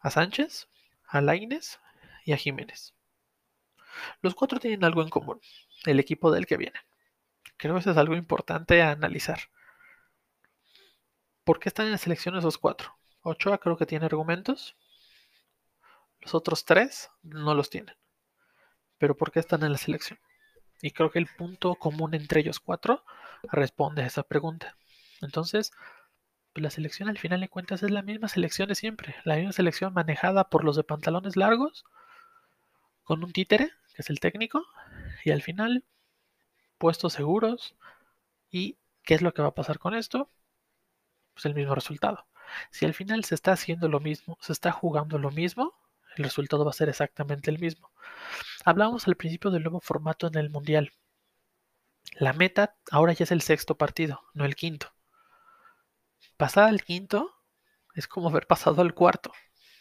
a 0.00 0.10
Sánchez, 0.10 0.68
a 1.06 1.20
Laines 1.20 1.78
y 2.24 2.32
a 2.32 2.36
Jiménez. 2.36 2.94
Los 4.22 4.34
cuatro 4.34 4.58
tienen 4.60 4.84
algo 4.84 5.02
en 5.02 5.10
común, 5.10 5.40
el 5.84 6.00
equipo 6.00 6.30
del 6.30 6.46
que 6.46 6.56
viene. 6.56 6.78
Creo 7.56 7.74
que 7.74 7.80
eso 7.80 7.90
es 7.90 7.96
algo 7.96 8.14
importante 8.14 8.82
a 8.82 8.90
analizar. 8.90 9.38
¿Por 11.44 11.60
qué 11.60 11.68
están 11.68 11.86
en 11.86 11.92
la 11.92 11.98
selección 11.98 12.36
esos 12.36 12.58
cuatro? 12.58 12.96
Ochoa 13.22 13.58
creo 13.58 13.76
que 13.76 13.86
tiene 13.86 14.06
argumentos. 14.06 14.76
Los 16.20 16.34
otros 16.34 16.64
tres 16.64 17.10
no 17.22 17.54
los 17.54 17.70
tienen. 17.70 17.96
Pero 18.98 19.16
¿por 19.16 19.30
qué 19.30 19.40
están 19.40 19.62
en 19.62 19.72
la 19.72 19.78
selección? 19.78 20.18
Y 20.80 20.90
creo 20.90 21.10
que 21.10 21.18
el 21.18 21.26
punto 21.26 21.74
común 21.74 22.14
entre 22.14 22.40
ellos 22.40 22.60
cuatro 22.60 23.04
responde 23.42 24.02
a 24.02 24.06
esa 24.06 24.22
pregunta. 24.22 24.76
Entonces, 25.20 25.72
la 26.54 26.70
selección 26.70 27.08
al 27.08 27.18
final 27.18 27.40
de 27.40 27.48
cuentas 27.48 27.82
es 27.82 27.90
la 27.90 28.02
misma 28.02 28.28
selección 28.28 28.68
de 28.68 28.74
siempre. 28.74 29.16
La 29.24 29.36
misma 29.36 29.52
selección 29.52 29.92
manejada 29.92 30.48
por 30.48 30.64
los 30.64 30.76
de 30.76 30.84
pantalones 30.84 31.36
largos, 31.36 31.84
con 33.02 33.24
un 33.24 33.32
títere, 33.32 33.72
que 33.94 34.02
es 34.02 34.10
el 34.10 34.20
técnico, 34.20 34.64
y 35.24 35.30
al 35.30 35.42
final, 35.42 35.84
puestos 36.78 37.14
seguros. 37.14 37.76
¿Y 38.50 38.78
qué 39.02 39.14
es 39.14 39.22
lo 39.22 39.32
que 39.32 39.42
va 39.42 39.48
a 39.48 39.54
pasar 39.54 39.78
con 39.78 39.94
esto? 39.94 40.30
pues 41.34 41.44
el 41.46 41.54
mismo 41.54 41.74
resultado. 41.74 42.26
Si 42.70 42.86
al 42.86 42.94
final 42.94 43.24
se 43.24 43.34
está 43.34 43.52
haciendo 43.52 43.88
lo 43.88 44.00
mismo, 44.00 44.38
se 44.40 44.52
está 44.52 44.72
jugando 44.72 45.18
lo 45.18 45.30
mismo, 45.30 45.74
el 46.16 46.24
resultado 46.24 46.64
va 46.64 46.70
a 46.70 46.74
ser 46.74 46.88
exactamente 46.88 47.50
el 47.50 47.58
mismo. 47.58 47.90
Hablábamos 48.64 49.06
al 49.08 49.16
principio 49.16 49.50
del 49.50 49.64
nuevo 49.64 49.80
formato 49.80 50.28
en 50.28 50.36
el 50.36 50.50
Mundial. 50.50 50.92
La 52.12 52.32
meta 52.32 52.76
ahora 52.90 53.12
ya 53.12 53.24
es 53.24 53.32
el 53.32 53.42
sexto 53.42 53.76
partido, 53.76 54.22
no 54.32 54.44
el 54.44 54.54
quinto. 54.54 54.92
Pasar 56.36 56.68
al 56.68 56.82
quinto 56.82 57.34
es 57.94 58.06
como 58.06 58.28
haber 58.28 58.46
pasado 58.46 58.82
al 58.82 58.94
cuarto. 58.94 59.32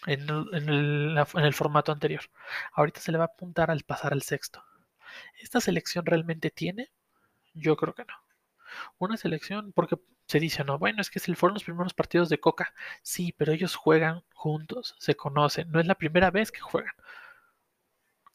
En 0.06 0.30
el, 0.30 1.54
formato 1.54 1.92
anterior. 1.92 2.24
Ahorita 2.74 3.00
se 3.00 3.12
le 3.12 3.18
va 3.18 3.26
a 3.26 3.28
apuntar 3.28 3.72
al 3.72 3.84
pasar 3.84 4.14
al 4.14 4.22
sexto. 4.22 4.64
¿Esta 5.40 5.62
selección 5.62 6.06
realmente 6.06 6.52
tiene? 6.52 6.92
Yo 7.54 7.76
creo 7.78 7.94
que 7.94 8.06
no. 8.06 8.14
Una 8.98 9.18
selección, 9.18 9.72
porque 9.74 9.98
se 10.28 10.40
dice, 10.40 10.64
no, 10.64 10.80
bueno, 10.80 11.02
es 11.02 11.10
que 11.10 11.20
fueron 11.20 11.56
los 11.56 11.64
primeros 11.64 11.94
partidos 11.94 12.30
de 12.30 12.40
Coca. 12.40 12.74
Sí, 13.02 13.34
pero 13.38 13.52
ellos 13.54 13.76
juegan 13.76 14.24
juntos, 14.34 14.96
se 15.00 15.16
conocen, 15.16 15.72
no 15.72 15.80
es 15.80 15.88
la 15.88 15.96
primera 15.96 16.32
vez 16.32 16.52
que 16.52 16.62
juegan. 16.62 16.94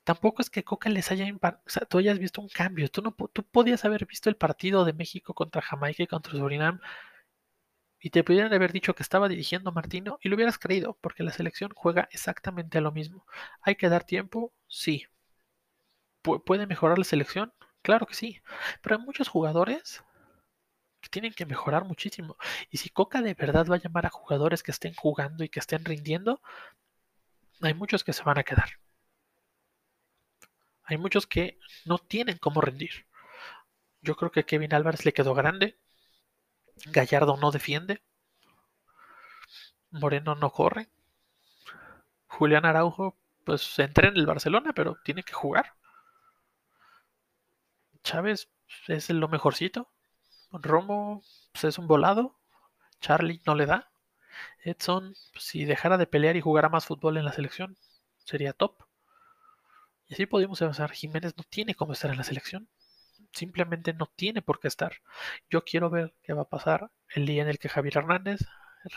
Tampoco 0.05 0.41
es 0.41 0.49
que 0.49 0.65
Coca 0.65 0.89
les 0.89 1.11
haya 1.11 1.27
o 1.31 1.59
sea, 1.67 1.85
tú 1.85 1.99
hayas 1.99 2.19
visto 2.19 2.41
un 2.41 2.49
cambio. 2.49 2.89
Tú, 2.89 3.03
no, 3.03 3.15
tú 3.33 3.43
podías 3.45 3.85
haber 3.85 4.07
visto 4.07 4.31
el 4.31 4.37
partido 4.37 4.85
de 4.87 4.95
México 4.95 5.35
contra 5.35 5.61
Jamaica 5.61 6.03
y 6.03 6.07
contra 6.07 6.33
Surinam 6.33 6.81
y 8.01 8.11
te 8.11 8.23
pudieran 8.25 8.53
haber 8.53 8.73
dicho 8.73 8.95
que 8.95 9.03
estaba 9.03 9.29
dirigiendo 9.29 9.73
Martino 9.73 10.19
y 10.23 10.29
lo 10.29 10.37
hubieras 10.37 10.59
creído, 10.59 10.97
porque 11.01 11.23
la 11.23 11.33
selección 11.33 11.73
juega 11.75 12.09
exactamente 12.13 12.79
a 12.79 12.81
lo 12.81 12.93
mismo. 12.93 13.27
¿Hay 13.63 13.75
que 13.77 13.89
dar 13.89 14.05
tiempo? 14.05 14.53
Sí. 14.69 15.07
¿Puede 16.23 16.67
mejorar 16.67 16.99
la 16.99 17.05
selección? 17.05 17.53
Claro 17.83 18.07
que 18.07 18.15
sí. 18.15 18.41
Pero 18.83 18.97
hay 18.97 19.03
muchos 19.03 19.29
jugadores 19.29 20.05
que 21.01 21.09
tienen 21.09 21.33
que 21.33 21.47
mejorar 21.47 21.85
muchísimo. 21.85 22.37
Y 22.71 22.79
si 22.79 22.91
Coca 22.91 23.23
de 23.23 23.35
verdad 23.35 23.67
va 23.67 23.77
a 23.77 23.81
llamar 23.81 24.07
a 24.07 24.11
jugadores 24.11 24.63
que 24.63 24.71
estén 24.71 24.95
jugando 24.95 25.45
y 25.45 25.49
que 25.49 25.61
estén 25.61 25.85
rindiendo, 25.85 26.41
hay 27.61 27.75
muchos 27.75 28.05
que 28.05 28.13
se 28.13 28.23
van 28.23 28.39
a 28.39 28.45
quedar. 28.45 28.71
Hay 30.85 30.99
muchos 30.99 31.27
que 31.27 31.59
no 31.85 31.99
tienen 31.99 32.39
cómo 32.39 32.61
rendir. 32.61 33.07
Yo 34.01 34.17
creo 34.17 34.31
que 34.31 34.45
Kevin 34.45 34.75
Álvarez 34.75 35.05
le 35.05 35.13
quedó 35.13 35.35
grande, 35.35 35.79
Gallardo 36.87 37.37
no 37.37 37.51
defiende. 37.51 38.03
Moreno 39.91 40.35
no 40.35 40.51
corre. 40.51 40.89
Julián 42.27 42.67
Araujo, 42.67 43.17
pues 43.45 43.79
entra 43.79 44.09
en 44.09 44.17
el 44.17 44.27
Barcelona, 44.27 44.73
pero 44.75 44.99
tiene 45.05 45.23
que 45.23 45.33
jugar. 45.33 45.75
Chávez 48.03 48.49
es 48.87 49.11
lo 49.11 49.29
mejorcito. 49.29 49.91
Romo 50.53 51.23
pues, 51.53 51.65
es 51.65 51.79
un 51.79 51.87
volado. 51.87 52.37
Charlie 53.01 53.43
no 53.47 53.55
le 53.55 53.67
da. 53.67 53.91
Edson, 54.63 55.15
si 55.39 55.65
dejara 55.65 55.99
de 55.99 56.07
pelear 56.07 56.37
y 56.37 56.41
jugara 56.41 56.69
más 56.69 56.87
fútbol 56.87 57.17
en 57.17 57.25
la 57.25 57.33
selección, 57.33 57.77
sería 58.19 58.53
top. 58.53 58.85
Y 60.09 60.15
así 60.15 60.27
podemos 60.27 60.61
avanzar. 60.63 60.91
Jiménez 60.93 61.35
no 61.37 61.45
tiene 61.45 61.75
cómo 61.75 61.93
estar 61.93 62.11
en 62.11 62.19
la 62.19 62.25
selección 62.25 62.69
simplemente 63.39 63.95
no 63.95 64.07
tiene 64.07 64.43
por 64.43 64.61
qué 64.61 64.69
estar. 64.69 64.93
Yo 65.49 65.65
quiero 65.65 65.91
ver 65.91 66.15
qué 66.23 66.33
va 66.33 66.43
a 66.43 66.49
pasar 66.49 66.91
el 67.15 67.27
día 67.27 67.43
en 67.43 67.49
el 67.49 67.59
que 67.59 67.69
Javier 67.69 67.99
Hernández 67.99 68.41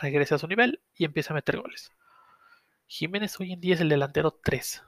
regrese 0.00 0.34
a 0.34 0.38
su 0.38 0.48
nivel 0.48 0.82
y 0.94 1.04
empiece 1.04 1.32
a 1.32 1.34
meter 1.34 1.60
goles. 1.60 1.92
Jiménez 2.86 3.38
hoy 3.40 3.52
en 3.52 3.60
día 3.60 3.74
es 3.74 3.80
el 3.80 3.88
delantero 3.88 4.32
3 4.32 4.82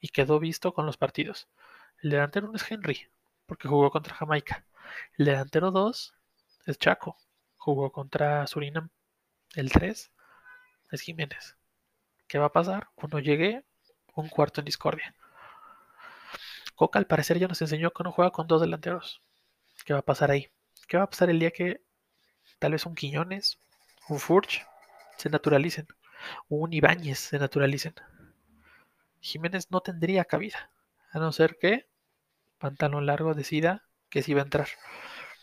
y 0.00 0.08
quedó 0.08 0.38
visto 0.38 0.72
con 0.72 0.86
los 0.86 0.96
partidos. 0.96 1.48
El 2.02 2.10
delantero 2.10 2.48
1 2.48 2.56
es 2.56 2.70
Henry, 2.70 3.08
porque 3.46 3.68
jugó 3.68 3.90
contra 3.90 4.14
Jamaica. 4.14 4.64
El 5.18 5.26
delantero 5.26 5.70
2 5.70 6.14
es 6.66 6.78
Chaco, 6.78 7.16
jugó 7.56 7.90
contra 7.90 8.46
Surinam. 8.46 8.90
El 9.54 9.70
3 9.72 10.12
es 10.92 11.00
Jiménez. 11.00 11.56
¿Qué 12.28 12.38
va 12.38 12.46
a 12.46 12.52
pasar 12.52 12.88
cuando 12.94 13.18
llegue 13.18 13.64
un 14.14 14.28
cuarto 14.28 14.60
en 14.60 14.66
discordia? 14.66 15.14
Coca 16.74 16.98
al 16.98 17.06
parecer 17.06 17.38
ya 17.38 17.46
nos 17.46 17.62
enseñó 17.62 17.92
que 17.92 18.02
no 18.02 18.10
juega 18.10 18.32
con 18.32 18.46
dos 18.46 18.60
delanteros. 18.60 19.22
¿Qué 19.84 19.92
va 19.92 20.00
a 20.00 20.04
pasar 20.04 20.30
ahí? 20.30 20.50
¿Qué 20.88 20.96
va 20.96 21.04
a 21.04 21.10
pasar 21.10 21.30
el 21.30 21.38
día 21.38 21.50
que 21.52 21.80
tal 22.58 22.72
vez 22.72 22.84
un 22.86 22.94
Quiñones, 22.94 23.58
un 24.08 24.18
Furch 24.18 24.66
se 25.16 25.30
naturalicen? 25.30 25.86
O 26.48 26.56
un 26.56 26.72
Ibáñez 26.72 27.18
se 27.18 27.38
naturalicen. 27.38 27.94
Jiménez 29.20 29.70
no 29.70 29.80
tendría 29.80 30.24
cabida. 30.24 30.70
A 31.12 31.18
no 31.18 31.30
ser 31.32 31.58
que 31.58 31.86
Pantalón 32.58 33.06
Largo 33.06 33.34
decida 33.34 33.84
que 34.08 34.22
sí 34.22 34.34
va 34.34 34.40
a 34.40 34.44
entrar. 34.44 34.68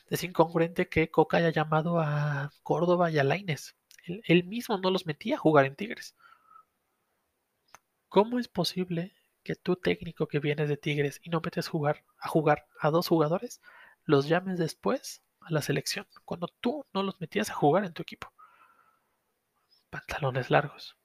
Es 0.10 0.24
incongruente 0.24 0.90
que 0.90 1.10
Coca 1.10 1.38
haya 1.38 1.50
llamado 1.50 2.00
a 2.00 2.52
Córdoba 2.63 3.10
y 3.10 3.20
a 3.20 3.24
Laines. 3.24 3.76
Él, 4.04 4.22
él 4.26 4.44
mismo 4.44 4.78
no 4.78 4.91
los 4.91 5.06
metía 5.06 5.36
a 5.36 5.39
jugar 5.39 5.65
en 5.65 5.76
Tigres. 5.76 6.15
¿Cómo 8.10 8.39
es 8.39 8.50
posible 8.50 9.13
que 9.43 9.56
tú 9.56 9.75
técnico 9.75 10.27
que 10.27 10.39
vienes 10.39 10.69
de 10.69 10.77
Tigres 10.77 11.19
y 11.23 11.30
no 11.30 11.41
metes 11.41 11.67
jugar, 11.67 12.04
a 12.19 12.27
jugar 12.27 12.67
a 12.80 12.89
dos 12.89 13.08
jugadores, 13.08 13.62
los 14.06 14.27
llames 14.27 14.58
después 14.58 15.21
a 15.41 15.51
la 15.51 15.62
selección, 15.62 16.08
cuando 16.25 16.47
tú 16.47 16.86
no 16.93 17.04
los 17.04 17.19
metías 17.19 17.49
a 17.49 17.56
jugar 17.56 17.84
en 17.86 17.93
tu 17.93 18.01
equipo. 18.01 18.32
Pantalones 19.89 20.49
largos. 20.49 20.95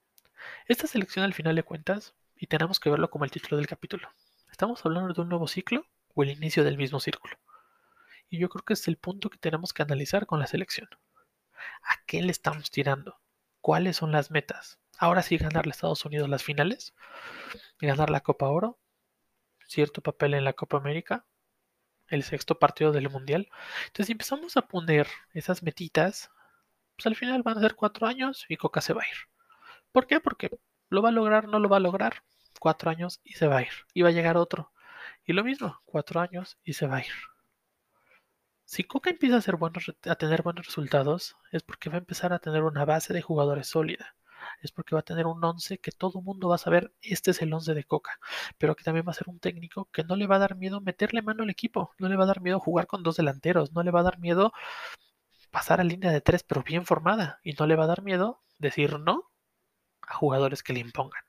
Esta 0.67 0.87
selección 0.87 1.25
al 1.25 1.33
final 1.33 1.55
de 1.55 1.63
cuentas, 1.63 2.13
y 2.35 2.47
tenemos 2.47 2.79
que 2.79 2.89
verlo 2.89 3.09
como 3.09 3.25
el 3.25 3.31
título 3.31 3.57
del 3.57 3.67
capítulo, 3.67 4.09
¿estamos 4.51 4.85
hablando 4.85 5.13
de 5.13 5.21
un 5.21 5.29
nuevo 5.29 5.47
ciclo 5.47 5.85
o 6.13 6.23
el 6.23 6.29
inicio 6.29 6.63
del 6.63 6.77
mismo 6.77 6.99
círculo? 6.99 7.37
Y 8.29 8.37
yo 8.39 8.49
creo 8.49 8.63
que 8.63 8.73
es 8.73 8.87
el 8.87 8.97
punto 8.97 9.29
que 9.29 9.37
tenemos 9.37 9.73
que 9.73 9.81
analizar 9.81 10.25
con 10.25 10.39
la 10.39 10.47
selección. 10.47 10.89
¿A 11.81 12.03
qué 12.05 12.21
le 12.21 12.31
estamos 12.31 12.69
tirando? 12.69 13.19
¿Cuáles 13.61 13.97
son 13.97 14.11
las 14.11 14.31
metas? 14.31 14.79
Ahora 14.99 15.21
sí 15.21 15.37
ganarle 15.37 15.71
a 15.71 15.75
Estados 15.75 16.05
Unidos 16.05 16.29
las 16.29 16.43
finales, 16.43 16.93
ganar 17.79 18.09
la 18.09 18.21
Copa 18.21 18.47
Oro, 18.47 18.79
cierto 19.67 20.01
papel 20.01 20.33
en 20.33 20.43
la 20.43 20.53
Copa 20.53 20.77
América, 20.77 21.25
el 22.07 22.23
sexto 22.23 22.57
partido 22.59 22.91
del 22.91 23.09
Mundial. 23.09 23.49
Entonces, 23.87 24.07
si 24.07 24.11
empezamos 24.13 24.57
a 24.57 24.67
poner 24.67 25.07
esas 25.33 25.63
metitas, 25.63 26.31
pues 26.95 27.05
al 27.05 27.15
final 27.15 27.43
van 27.43 27.57
a 27.57 27.61
ser 27.61 27.75
cuatro 27.75 28.07
años 28.07 28.45
y 28.49 28.57
Coca 28.57 28.81
se 28.81 28.93
va 28.93 29.03
a 29.03 29.07
ir. 29.07 29.17
¿Por 29.91 30.07
qué? 30.07 30.19
Porque 30.19 30.49
lo 30.89 31.01
va 31.01 31.09
a 31.09 31.11
lograr, 31.11 31.47
no 31.47 31.59
lo 31.59 31.69
va 31.69 31.77
a 31.77 31.81
lograr. 31.81 32.23
Cuatro 32.59 32.89
años 32.89 33.21
y 33.23 33.33
se 33.33 33.47
va 33.47 33.57
a 33.57 33.61
ir. 33.61 33.73
Y 33.93 34.01
va 34.01 34.09
a 34.09 34.13
llegar 34.13 34.37
otro. 34.37 34.71
Y 35.25 35.33
lo 35.33 35.43
mismo, 35.43 35.81
cuatro 35.85 36.21
años 36.21 36.57
y 36.63 36.73
se 36.73 36.87
va 36.87 36.97
a 36.97 37.01
ir. 37.01 37.13
Si 38.65 38.83
Coca 38.83 39.09
empieza 39.09 39.37
a, 39.37 39.41
ser 39.41 39.55
buenos, 39.55 39.93
a 40.05 40.15
tener 40.15 40.41
buenos 40.41 40.65
resultados, 40.65 41.37
es 41.51 41.63
porque 41.63 41.89
va 41.89 41.95
a 41.95 41.99
empezar 41.99 42.33
a 42.33 42.39
tener 42.39 42.63
una 42.63 42.83
base 42.83 43.13
de 43.13 43.21
jugadores 43.21 43.67
sólida 43.67 44.15
es 44.61 44.71
porque 44.71 44.95
va 44.95 45.01
a 45.01 45.03
tener 45.03 45.25
un 45.25 45.43
11 45.43 45.79
que 45.79 45.91
todo 45.91 46.21
mundo 46.21 46.49
va 46.49 46.55
a 46.55 46.59
saber, 46.59 46.93
este 47.01 47.31
es 47.31 47.41
el 47.41 47.53
11 47.53 47.73
de 47.73 47.83
Coca, 47.83 48.19
pero 48.57 48.75
que 48.75 48.83
también 48.83 49.05
va 49.07 49.11
a 49.11 49.15
ser 49.15 49.29
un 49.29 49.39
técnico 49.39 49.89
que 49.91 50.03
no 50.03 50.15
le 50.15 50.27
va 50.27 50.37
a 50.37 50.39
dar 50.39 50.55
miedo 50.55 50.81
meterle 50.81 51.21
mano 51.21 51.43
al 51.43 51.49
equipo, 51.49 51.93
no 51.99 52.09
le 52.09 52.15
va 52.15 52.23
a 52.23 52.27
dar 52.27 52.41
miedo 52.41 52.59
jugar 52.59 52.87
con 52.87 53.03
dos 53.03 53.17
delanteros, 53.17 53.73
no 53.73 53.83
le 53.83 53.91
va 53.91 54.01
a 54.01 54.03
dar 54.03 54.19
miedo 54.19 54.53
pasar 55.51 55.81
a 55.81 55.83
línea 55.83 56.11
de 56.11 56.21
tres, 56.21 56.43
pero 56.43 56.63
bien 56.63 56.85
formada, 56.85 57.39
y 57.43 57.53
no 57.53 57.67
le 57.67 57.75
va 57.75 57.85
a 57.85 57.87
dar 57.87 58.03
miedo 58.03 58.43
decir 58.57 58.99
no 58.99 59.31
a 60.01 60.15
jugadores 60.15 60.63
que 60.63 60.73
le 60.73 60.79
impongan. 60.79 61.23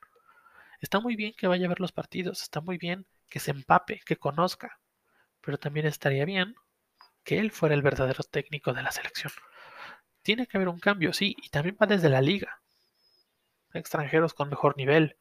Está 0.81 1.01
muy 1.01 1.17
bien 1.17 1.35
que 1.37 1.47
vaya 1.49 1.67
a 1.67 1.69
ver 1.69 1.81
los 1.81 1.93
partidos, 1.93 2.43
está 2.43 2.61
muy 2.61 2.79
bien 2.79 3.07
que 3.29 3.41
se 3.41 3.51
empape, 3.51 4.01
que 4.05 4.17
conozca, 4.17 4.81
pero 5.41 5.59
también 5.59 5.87
estaría 5.87 6.25
bien 6.25 6.55
que 7.25 7.39
él 7.39 7.51
fuera 7.51 7.75
el 7.75 7.83
verdadero 7.83 8.23
técnico 8.25 8.73
de 8.73 8.83
la 8.83 8.93
selección. 8.93 9.33
Tiene 10.23 10.47
que 10.47 10.57
haber 10.57 10.69
un 10.69 10.79
cambio, 10.79 11.13
sí, 11.13 11.37
y 11.43 11.49
también 11.51 11.77
va 11.81 11.87
desde 11.87 12.09
la 12.09 12.21
liga 12.21 12.61
extranjeros 13.75 14.35
con 14.35 14.49
mejor 14.49 14.77
nivel, 14.77 15.17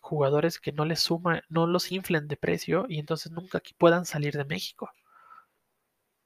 jugadores 0.00 0.58
que 0.60 0.72
no 0.72 0.84
les 0.84 1.00
suman, 1.00 1.42
no 1.48 1.66
los 1.66 1.92
inflen 1.92 2.28
de 2.28 2.36
precio 2.36 2.86
y 2.88 2.98
entonces 2.98 3.32
nunca 3.32 3.62
puedan 3.78 4.04
salir 4.06 4.36
de 4.36 4.44
México. 4.44 4.90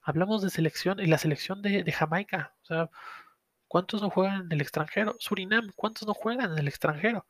Hablamos 0.02 0.42
de 0.42 0.50
selección 0.50 1.00
y 1.00 1.06
la 1.06 1.18
selección 1.18 1.62
de, 1.62 1.84
de 1.84 1.92
Jamaica, 1.92 2.54
o 2.62 2.66
sea, 2.66 2.90
¿cuántos 3.68 4.02
no 4.02 4.10
juegan 4.10 4.42
en 4.42 4.52
el 4.52 4.60
extranjero? 4.60 5.16
Surinam, 5.20 5.70
¿cuántos 5.76 6.08
no 6.08 6.14
juegan 6.14 6.52
en 6.52 6.58
el 6.58 6.68
extranjero? 6.68 7.26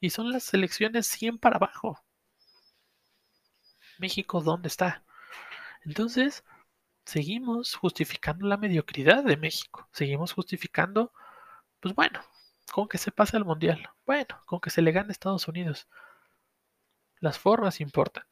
Y 0.00 0.10
son 0.10 0.30
las 0.32 0.44
selecciones 0.44 1.06
100 1.08 1.38
para 1.38 1.56
abajo. 1.56 1.98
México, 3.98 4.40
¿dónde 4.40 4.68
está? 4.68 5.04
Entonces, 5.84 6.44
seguimos 7.04 7.74
justificando 7.74 8.46
la 8.46 8.56
mediocridad 8.56 9.24
de 9.24 9.36
México. 9.36 9.88
Seguimos 9.92 10.32
justificando, 10.32 11.12
pues 11.80 11.94
bueno, 11.94 12.20
con 12.70 12.88
que 12.88 12.98
se 12.98 13.12
pase 13.12 13.36
al 13.36 13.44
mundial. 13.44 13.90
Bueno, 14.06 14.42
con 14.46 14.60
que 14.60 14.70
se 14.70 14.82
le 14.82 14.92
gane 14.92 15.08
a 15.08 15.12
Estados 15.12 15.48
Unidos. 15.48 15.88
Las 17.18 17.38
formas 17.38 17.80
importan. 17.80 18.24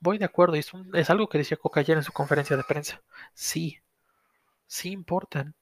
Voy 0.00 0.18
de 0.18 0.24
acuerdo, 0.24 0.56
es, 0.56 0.72
es 0.94 1.10
algo 1.10 1.28
que 1.28 1.38
decía 1.38 1.56
Coca 1.56 1.80
ayer 1.80 1.96
en 1.96 2.02
su 2.02 2.12
conferencia 2.12 2.56
de 2.56 2.64
prensa. 2.64 3.02
Sí, 3.34 3.78
sí 4.66 4.90
importan. 4.90 5.54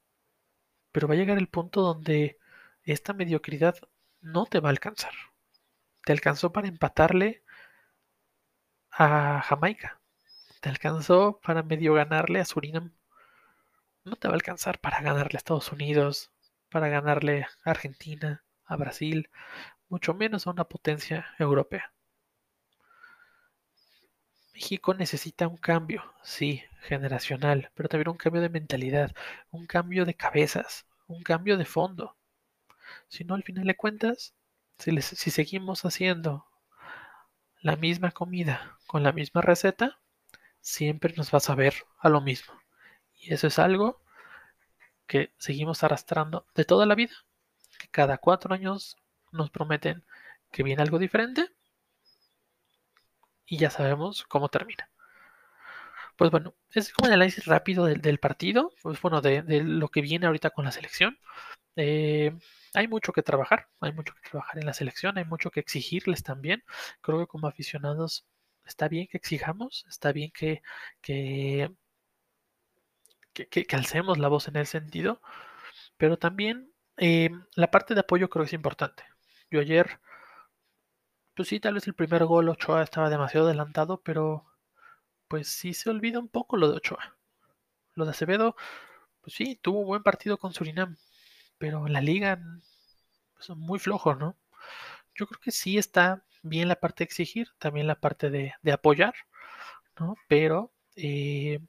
Pero 0.91 1.07
va 1.07 1.13
a 1.13 1.17
llegar 1.17 1.37
el 1.37 1.47
punto 1.47 1.81
donde 1.81 2.39
esta 2.83 3.13
mediocridad 3.13 3.75
no 4.21 4.45
te 4.45 4.59
va 4.59 4.69
a 4.69 4.71
alcanzar. 4.71 5.13
Te 6.03 6.11
alcanzó 6.11 6.51
para 6.51 6.67
empatarle 6.67 7.43
a 8.91 9.41
Jamaica. 9.41 9.99
Te 10.61 10.69
alcanzó 10.69 11.39
para 11.43 11.63
medio 11.63 11.93
ganarle 11.93 12.39
a 12.39 12.45
Surinam. 12.45 12.93
No 14.03 14.15
te 14.15 14.27
va 14.27 14.33
a 14.33 14.35
alcanzar 14.35 14.79
para 14.79 15.01
ganarle 15.01 15.37
a 15.37 15.37
Estados 15.37 15.71
Unidos, 15.71 16.31
para 16.71 16.89
ganarle 16.89 17.43
a 17.43 17.71
Argentina, 17.71 18.43
a 18.65 18.77
Brasil, 18.77 19.29
mucho 19.89 20.13
menos 20.15 20.47
a 20.47 20.51
una 20.51 20.65
potencia 20.65 21.27
europea. 21.39 21.93
México 24.53 24.93
necesita 24.93 25.45
un 25.49 25.57
cambio, 25.57 26.03
sí, 26.23 26.63
generacional, 26.83 27.69
pero 27.75 27.89
también 27.89 28.07
un 28.07 28.15
cambio 28.17 28.41
de 28.41 28.47
mentalidad, 28.47 29.13
un 29.49 29.67
cambio 29.67 30.05
de 30.05 30.13
cabezas, 30.13 30.85
un 31.07 31.21
cambio 31.21 31.57
de 31.57 31.65
fondo. 31.65 32.15
Si 33.09 33.25
no, 33.25 33.35
al 33.35 33.43
final 33.43 33.65
de 33.67 33.75
cuentas, 33.77 34.35
Si, 34.79 35.01
si 35.01 35.31
seguimos 35.31 35.85
haciendo 35.85 36.45
la 37.61 37.77
misma 37.77 38.11
comida 38.11 38.77
con 38.87 39.03
la 39.03 39.13
misma 39.13 39.41
receta, 39.41 39.99
siempre 40.61 41.13
nos 41.17 41.33
va 41.33 41.39
a 41.39 41.41
saber 41.41 41.73
a 41.99 42.09
lo 42.09 42.21
mismo. 42.21 42.53
Y 43.19 43.33
eso 43.33 43.47
es 43.47 43.59
algo 43.59 44.00
que 45.11 45.33
seguimos 45.37 45.83
arrastrando 45.83 46.45
de 46.55 46.63
toda 46.63 46.85
la 46.85 46.95
vida. 46.95 47.11
Que 47.77 47.89
cada 47.89 48.17
cuatro 48.17 48.53
años 48.53 48.95
nos 49.33 49.49
prometen 49.49 50.05
que 50.53 50.63
viene 50.63 50.81
algo 50.81 50.99
diferente 50.99 51.51
y 53.45 53.57
ya 53.57 53.69
sabemos 53.69 54.23
cómo 54.23 54.47
termina. 54.47 54.89
Pues 56.15 56.31
bueno, 56.31 56.53
es 56.73 56.93
como 56.93 57.07
el 57.09 57.15
análisis 57.15 57.43
rápido 57.45 57.83
del, 57.85 58.19
partido, 58.19 58.71
pues 58.81 59.01
bueno, 59.01 59.19
de, 59.19 59.43
lo 59.65 59.89
que 59.89 60.01
viene 60.01 60.27
ahorita 60.27 60.51
con 60.51 60.63
la 60.63 60.71
selección. 60.71 61.19
Eh, 61.75 62.31
hay 62.73 62.87
mucho 62.87 63.11
que 63.11 63.21
trabajar, 63.21 63.67
hay 63.81 63.91
mucho 63.91 64.13
que 64.13 64.29
trabajar 64.29 64.59
en 64.59 64.65
la 64.65 64.73
selección, 64.73 65.17
hay 65.17 65.25
mucho 65.25 65.51
que 65.51 65.59
exigirles 65.59 66.23
también. 66.23 66.63
Creo 67.01 67.19
que 67.19 67.27
como 67.27 67.47
aficionados 67.47 68.25
está 68.65 68.87
bien 68.87 69.07
que 69.07 69.17
exijamos, 69.17 69.85
está 69.89 70.13
bien 70.13 70.31
que, 70.31 70.61
que, 71.01 71.69
que, 73.49 73.65
alcemos 73.75 74.17
la 74.17 74.27
voz 74.27 74.47
en 74.47 74.57
ese 74.57 74.79
sentido, 74.79 75.21
pero 75.97 76.17
también 76.17 76.71
eh, 76.97 77.31
la 77.55 77.71
parte 77.71 77.93
de 77.93 78.01
apoyo 78.01 78.29
creo 78.29 78.43
que 78.43 78.47
es 78.47 78.53
importante. 78.53 79.03
Yo 79.49 79.59
ayer, 79.61 79.99
pues 81.35 81.49
sí, 81.49 81.59
tal 81.59 81.75
vez 81.75 81.87
el 81.87 81.95
primer 81.95 82.25
gol 82.25 82.49
Ochoa 82.49 82.83
estaba 82.83 83.09
demasiado 83.09 83.47
adelantado, 83.47 84.01
pero 84.03 84.45
pues 85.27 85.47
sí 85.47 85.73
se 85.73 85.89
olvida 85.89 86.19
un 86.19 86.29
poco 86.29 86.57
lo 86.57 86.69
de 86.69 86.77
Ochoa. 86.77 87.17
Lo 87.95 88.05
de 88.05 88.11
Acevedo, 88.11 88.55
pues 89.21 89.35
sí, 89.35 89.57
tuvo 89.61 89.79
un 89.81 89.87
buen 89.87 90.03
partido 90.03 90.37
con 90.37 90.53
Surinam, 90.53 90.97
pero 91.57 91.87
la 91.87 92.01
liga 92.01 92.39
pues, 93.35 93.49
muy 93.57 93.79
flojos, 93.79 94.17
¿no? 94.17 94.37
Yo 95.15 95.27
creo 95.27 95.39
que 95.41 95.51
sí 95.51 95.77
está 95.77 96.25
bien 96.43 96.67
la 96.67 96.77
parte 96.77 97.03
de 97.03 97.05
exigir, 97.05 97.49
también 97.59 97.87
la 97.87 97.99
parte 97.99 98.29
de, 98.29 98.53
apoyar, 98.71 99.13
¿no? 99.99 100.15
Pero 100.27 100.73
eh, 100.95 101.59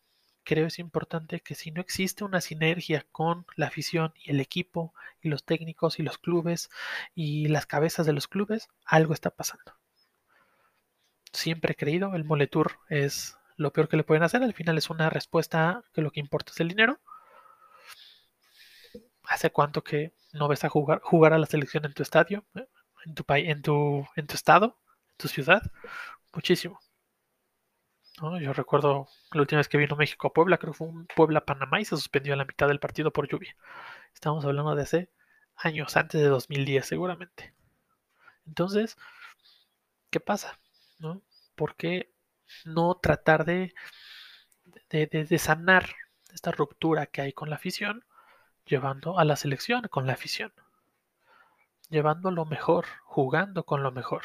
creo 0.53 0.67
es 0.67 0.79
importante 0.79 1.41
que 1.41 1.55
si 1.55 1.71
no 1.71 1.81
existe 1.81 2.25
una 2.25 2.43
sinergia 2.43 3.07
con 3.11 3.47
la 3.57 3.69
afición 3.69 4.13
y 4.23 4.33
el 4.33 4.39
equipo 4.39 4.93
y 5.23 5.31
los 5.31 5.45
técnicos 5.45 5.99
y 5.99 6.03
los 6.03 6.19
clubes 6.19 6.69
y 7.15 7.49
las 7.49 7.65
cabezas 7.65 8.05
de 8.05 8.13
los 8.13 8.29
clubes, 8.29 8.69
algo 8.85 9.15
está 9.15 9.31
pasando. 9.31 9.73
Siempre 11.33 11.73
he 11.73 11.77
creído, 11.77 12.15
el 12.15 12.25
Moletour 12.25 12.81
es 12.91 13.39
lo 13.57 13.73
peor 13.73 13.89
que 13.89 13.97
le 13.97 14.05
pueden 14.05 14.25
hacer, 14.25 14.43
al 14.43 14.53
final 14.53 14.77
es 14.77 14.91
una 14.91 15.09
respuesta 15.09 15.85
que 15.95 16.03
lo 16.03 16.11
que 16.11 16.21
importa 16.21 16.53
es 16.53 16.61
el 16.61 16.69
dinero. 16.69 17.01
¿Hace 19.25 19.51
cuánto 19.51 19.83
que 19.83 20.13
no 20.35 20.49
ves 20.49 20.65
a 20.65 20.69
jugar, 20.69 21.01
jugar 21.03 21.33
a 21.33 21.39
la 21.39 21.47
selección 21.47 21.87
en 21.87 21.95
tu 21.95 22.03
estadio, 22.03 22.45
en 23.07 23.15
tu, 23.15 23.25
en 23.27 23.63
tu, 23.63 24.07
en 24.17 24.27
tu 24.27 24.35
estado, 24.35 24.79
en 25.13 25.17
tu 25.17 25.29
ciudad? 25.29 25.63
Muchísimo. 26.35 26.79
Yo 28.41 28.53
recuerdo 28.53 29.09
la 29.33 29.41
última 29.41 29.59
vez 29.59 29.69
que 29.69 29.79
vino 29.79 29.97
México 29.97 30.29
a 30.29 30.33
Puebla, 30.33 30.57
creo 30.57 30.73
que 30.73 30.79
fue 30.79 30.87
un 30.87 31.07
Puebla-Panamá 31.07 31.81
y 31.81 31.85
se 31.85 31.97
suspendió 31.97 32.35
a 32.35 32.37
la 32.37 32.45
mitad 32.45 32.69
del 32.69 32.79
partido 32.79 33.13
por 33.13 33.29
lluvia. 33.29 33.57
Estamos 34.15 34.45
hablando 34.45 34.77
de 34.77 34.83
hace 34.83 35.11
años, 35.57 35.97
antes 35.97 36.21
de 36.21 36.29
2010 36.29 36.87
seguramente. 36.87 37.53
Entonces, 38.47 38.97
¿qué 40.11 40.21
pasa? 40.21 40.61
¿No? 41.01 41.21
¿Por 41.57 41.75
qué 41.75 42.13
no 42.65 42.95
tratar 42.95 43.45
de, 43.45 43.75
de, 44.89 45.07
de, 45.09 45.39
sanar 45.39 45.89
esta 46.33 46.53
ruptura 46.53 47.07
que 47.07 47.23
hay 47.23 47.33
con 47.33 47.51
la 47.51 47.57
afición, 47.57 48.05
llevando 48.67 49.19
a 49.19 49.25
la 49.25 49.35
selección 49.35 49.89
con 49.89 50.07
la 50.07 50.13
afición? 50.13 50.53
Llevando 51.91 52.31
lo 52.31 52.45
mejor, 52.45 52.87
jugando 53.03 53.65
con 53.67 53.83
lo 53.83 53.91
mejor. 53.91 54.23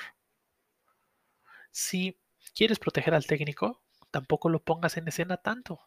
Si 1.71 2.19
quieres 2.53 2.77
proteger 2.77 3.15
al 3.15 3.25
técnico, 3.25 3.81
tampoco 4.11 4.49
lo 4.49 4.63
pongas 4.63 4.97
en 4.97 5.07
escena 5.07 5.37
tanto. 5.37 5.79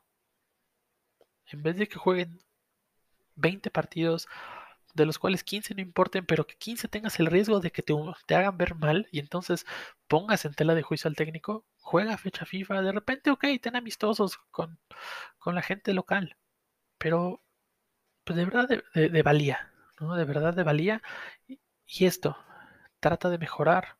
En 1.46 1.62
vez 1.62 1.76
de 1.76 1.88
que 1.88 1.96
jueguen 1.98 2.40
20 3.36 3.70
partidos, 3.70 4.28
de 4.94 5.06
los 5.06 5.18
cuales 5.18 5.44
15 5.44 5.74
no 5.74 5.82
importen, 5.82 6.26
pero 6.26 6.46
que 6.46 6.56
15 6.56 6.88
tengas 6.88 7.18
el 7.20 7.26
riesgo 7.26 7.60
de 7.60 7.70
que 7.72 7.82
te, 7.82 7.94
te, 8.26 8.34
hagan 8.34 8.56
ver 8.58 8.74
mal 8.74 9.08
y 9.12 9.20
entonces 9.20 9.66
pongas 10.08 10.44
en 10.44 10.54
tela 10.54 10.74
de 10.74 10.82
juicio 10.82 11.08
al 11.08 11.16
técnico, 11.16 11.64
juega 11.78 12.18
fecha 12.18 12.44
FIFA, 12.46 12.82
de 12.82 12.92
repente, 12.92 13.30
ok, 13.30 13.44
ten 13.62 13.76
amistosos 13.76 14.38
con, 14.50 14.78
la 15.46 15.62
gente 15.62 15.94
local, 15.94 16.36
pero 16.98 17.42
pues 18.24 18.36
de 18.36 18.44
verdad 18.44 18.68
de, 18.68 19.22
valía, 19.22 19.72
¿no? 20.00 20.14
De 20.16 20.24
verdad 20.24 20.54
de 20.54 20.62
valía. 20.64 21.02
y 21.86 22.06
esto, 22.06 22.36
trata 23.00 23.30
de 23.30 23.38
mejorar 23.38 23.99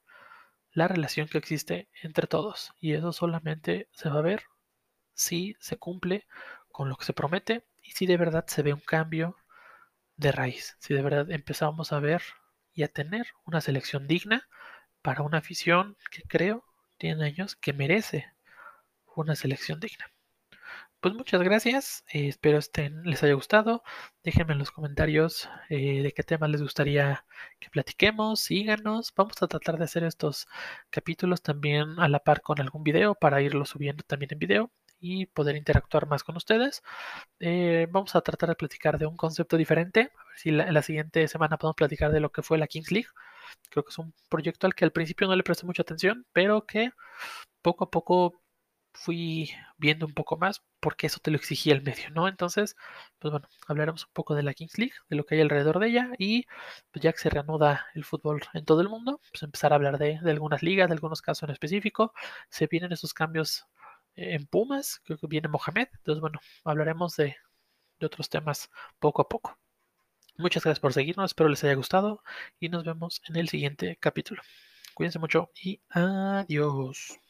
la 0.73 0.89
relación 0.89 1.29
que 1.29 1.39
existe 1.39 1.89
entre 2.03 2.27
todos. 2.27 2.73
Y 2.81 2.95
eso 2.95 3.13
solamente 3.13 3.89
se 3.93 4.09
va 4.09 4.19
a 4.19 4.23
ver 4.23 4.45
si 5.15 5.57
se 5.61 5.77
cumple 5.77 6.27
con 6.73 6.89
lo 6.89 6.97
que 6.97 7.05
se 7.05 7.13
promete 7.13 7.67
y 7.83 7.93
si 7.93 8.07
de 8.07 8.17
verdad 8.17 8.47
se 8.47 8.63
ve 8.63 8.73
un 8.73 8.81
cambio 8.81 9.37
de 10.17 10.33
raíz, 10.33 10.77
si 10.79 10.95
de 10.95 11.03
verdad 11.03 11.31
empezamos 11.31 11.93
a 11.93 12.01
ver 12.01 12.23
y 12.73 12.83
a 12.83 12.89
tener 12.89 13.27
una 13.45 13.61
selección 13.61 14.07
digna 14.07 14.49
para 15.03 15.23
una 15.23 15.39
afición 15.39 15.97
que 16.11 16.23
creo 16.23 16.65
tiene 16.99 17.25
años 17.25 17.57
que 17.57 17.73
merece 17.73 18.27
una 19.17 19.35
selección 19.35 19.81
digna. 19.81 20.11
Pues 21.01 21.15
muchas 21.15 21.41
gracias, 21.43 22.05
eh, 22.13 22.29
espero 22.29 22.59
estén, 22.59 23.03
les 23.05 23.23
haya 23.23 23.33
gustado. 23.33 23.83
Déjenme 24.23 24.53
en 24.53 24.59
los 24.59 24.71
comentarios 24.71 25.49
eh, 25.71 26.03
de 26.03 26.13
qué 26.13 26.23
tema 26.23 26.47
les 26.47 26.61
gustaría 26.61 27.25
que 27.59 27.71
platiquemos, 27.71 28.41
síganos. 28.41 29.13
Vamos 29.17 29.43
a 29.43 29.49
tratar 29.49 29.79
de 29.79 29.85
hacer 29.85 30.05
estos 30.05 30.47
capítulos 30.91 31.41
también 31.43 31.99
a 31.99 32.09
la 32.09 32.19
par 32.19 32.43
con 32.43 32.61
algún 32.61 32.83
video 32.83 33.15
para 33.15 33.41
irlo 33.41 33.65
subiendo 33.65 34.05
también 34.05 34.29
en 34.33 34.39
video 34.39 34.71
y 34.99 35.25
poder 35.27 35.57
interactuar 35.57 36.07
más 36.07 36.23
con 36.23 36.37
ustedes. 36.37 36.83
Eh, 37.39 37.87
vamos 37.91 38.15
a 38.15 38.21
tratar 38.21 38.51
de 38.51 38.57
platicar 38.57 38.99
de 38.99 39.07
un 39.07 39.17
concepto 39.17 39.57
diferente. 39.57 40.01
A 40.15 40.29
ver 40.29 40.39
si 40.39 40.51
la, 40.51 40.71
la 40.71 40.83
siguiente 40.83 41.27
semana 41.29 41.57
podemos 41.57 41.77
platicar 41.77 42.13
de 42.13 42.21
lo 42.21 42.31
que 42.31 42.43
fue 42.43 42.59
la 42.59 42.67
Kings 42.67 42.91
League. 42.93 43.09
Creo 43.71 43.85
que 43.85 43.91
es 43.91 43.99
un 43.99 44.13
proyecto 44.29 44.67
al 44.67 44.75
que 44.75 44.85
al 44.85 44.93
principio 44.93 45.27
no 45.29 45.37
le 45.37 45.43
presté 45.45 45.65
mucha 45.67 45.83
atención, 45.83 46.27
pero 46.33 46.67
que 46.67 46.93
poco 47.63 47.85
a 47.85 47.91
poco 47.91 48.40
fui 48.93 49.51
viendo 49.79 50.07
un 50.07 50.15
poco 50.15 50.37
más 50.37 50.63
porque 50.81 51.07
eso 51.07 51.21
te 51.21 51.31
lo 51.31 51.37
exigía 51.37 51.75
el 51.75 51.83
medio, 51.83 52.11
¿no? 52.11 52.29
Entonces, 52.29 52.77
pues 53.19 53.33
bueno, 53.33 53.49
hablaremos 53.67 54.07
un 54.07 54.13
poco 54.13 54.35
de 54.35 54.43
la 54.43 54.55
Kings 54.55 54.79
League, 54.79 54.95
de 55.09 55.17
lo 55.17 55.25
que 55.25 55.35
hay 55.37 55.41
alrededor 55.43 55.79
de 55.79 55.89
ella 55.89 56.11
y 56.19 56.47
pues 56.91 57.03
ya 57.03 57.13
que 57.13 57.19
se 57.19 57.31
reanuda 57.31 57.87
el 57.95 58.05
fútbol 58.05 58.43
en 58.55 58.65
todo 58.65 58.81
el 58.81 58.89
mundo, 58.89 59.21
pues 59.31 59.43
empezar 59.43 59.73
a 59.73 59.77
hablar 59.77 59.99
de, 59.99 60.19
algunas 60.25 60.63
ligas, 60.63 60.89
de 60.89 60.95
algunos 60.95 61.23
casos 61.23 61.45
en 61.45 61.51
específico. 61.51 62.13
Se 62.49 62.67
vienen 62.67 62.93
esos 62.93 63.15
cambios 63.15 63.67
en 64.17 64.47
Pumas, 64.47 65.01
creo 65.05 65.19
que 65.19 65.27
viene 65.27 65.49
Mohamed, 65.49 65.89
entonces 65.93 66.21
bueno, 66.21 66.41
hablaremos 66.65 67.17
de, 67.17 67.37
de 68.01 68.07
otros 68.07 68.29
temas 68.29 68.71
poco 68.99 69.23
a 69.23 69.29
poco. 69.29 69.59
Muchas 70.37 70.65
gracias 70.65 70.81
por 70.81 70.93
seguirnos, 70.93 71.31
espero 71.31 71.51
les 71.51 71.63
haya 71.65 71.75
gustado 71.75 72.23
y 72.59 72.69
nos 72.71 72.85
vemos 72.85 73.21
en 73.29 73.37
el 73.37 73.49
siguiente 73.49 73.97
capítulo. 74.01 74.43
Cuídense 74.95 75.19
mucho 75.19 75.51
y 75.63 75.81
adiós. 75.91 77.21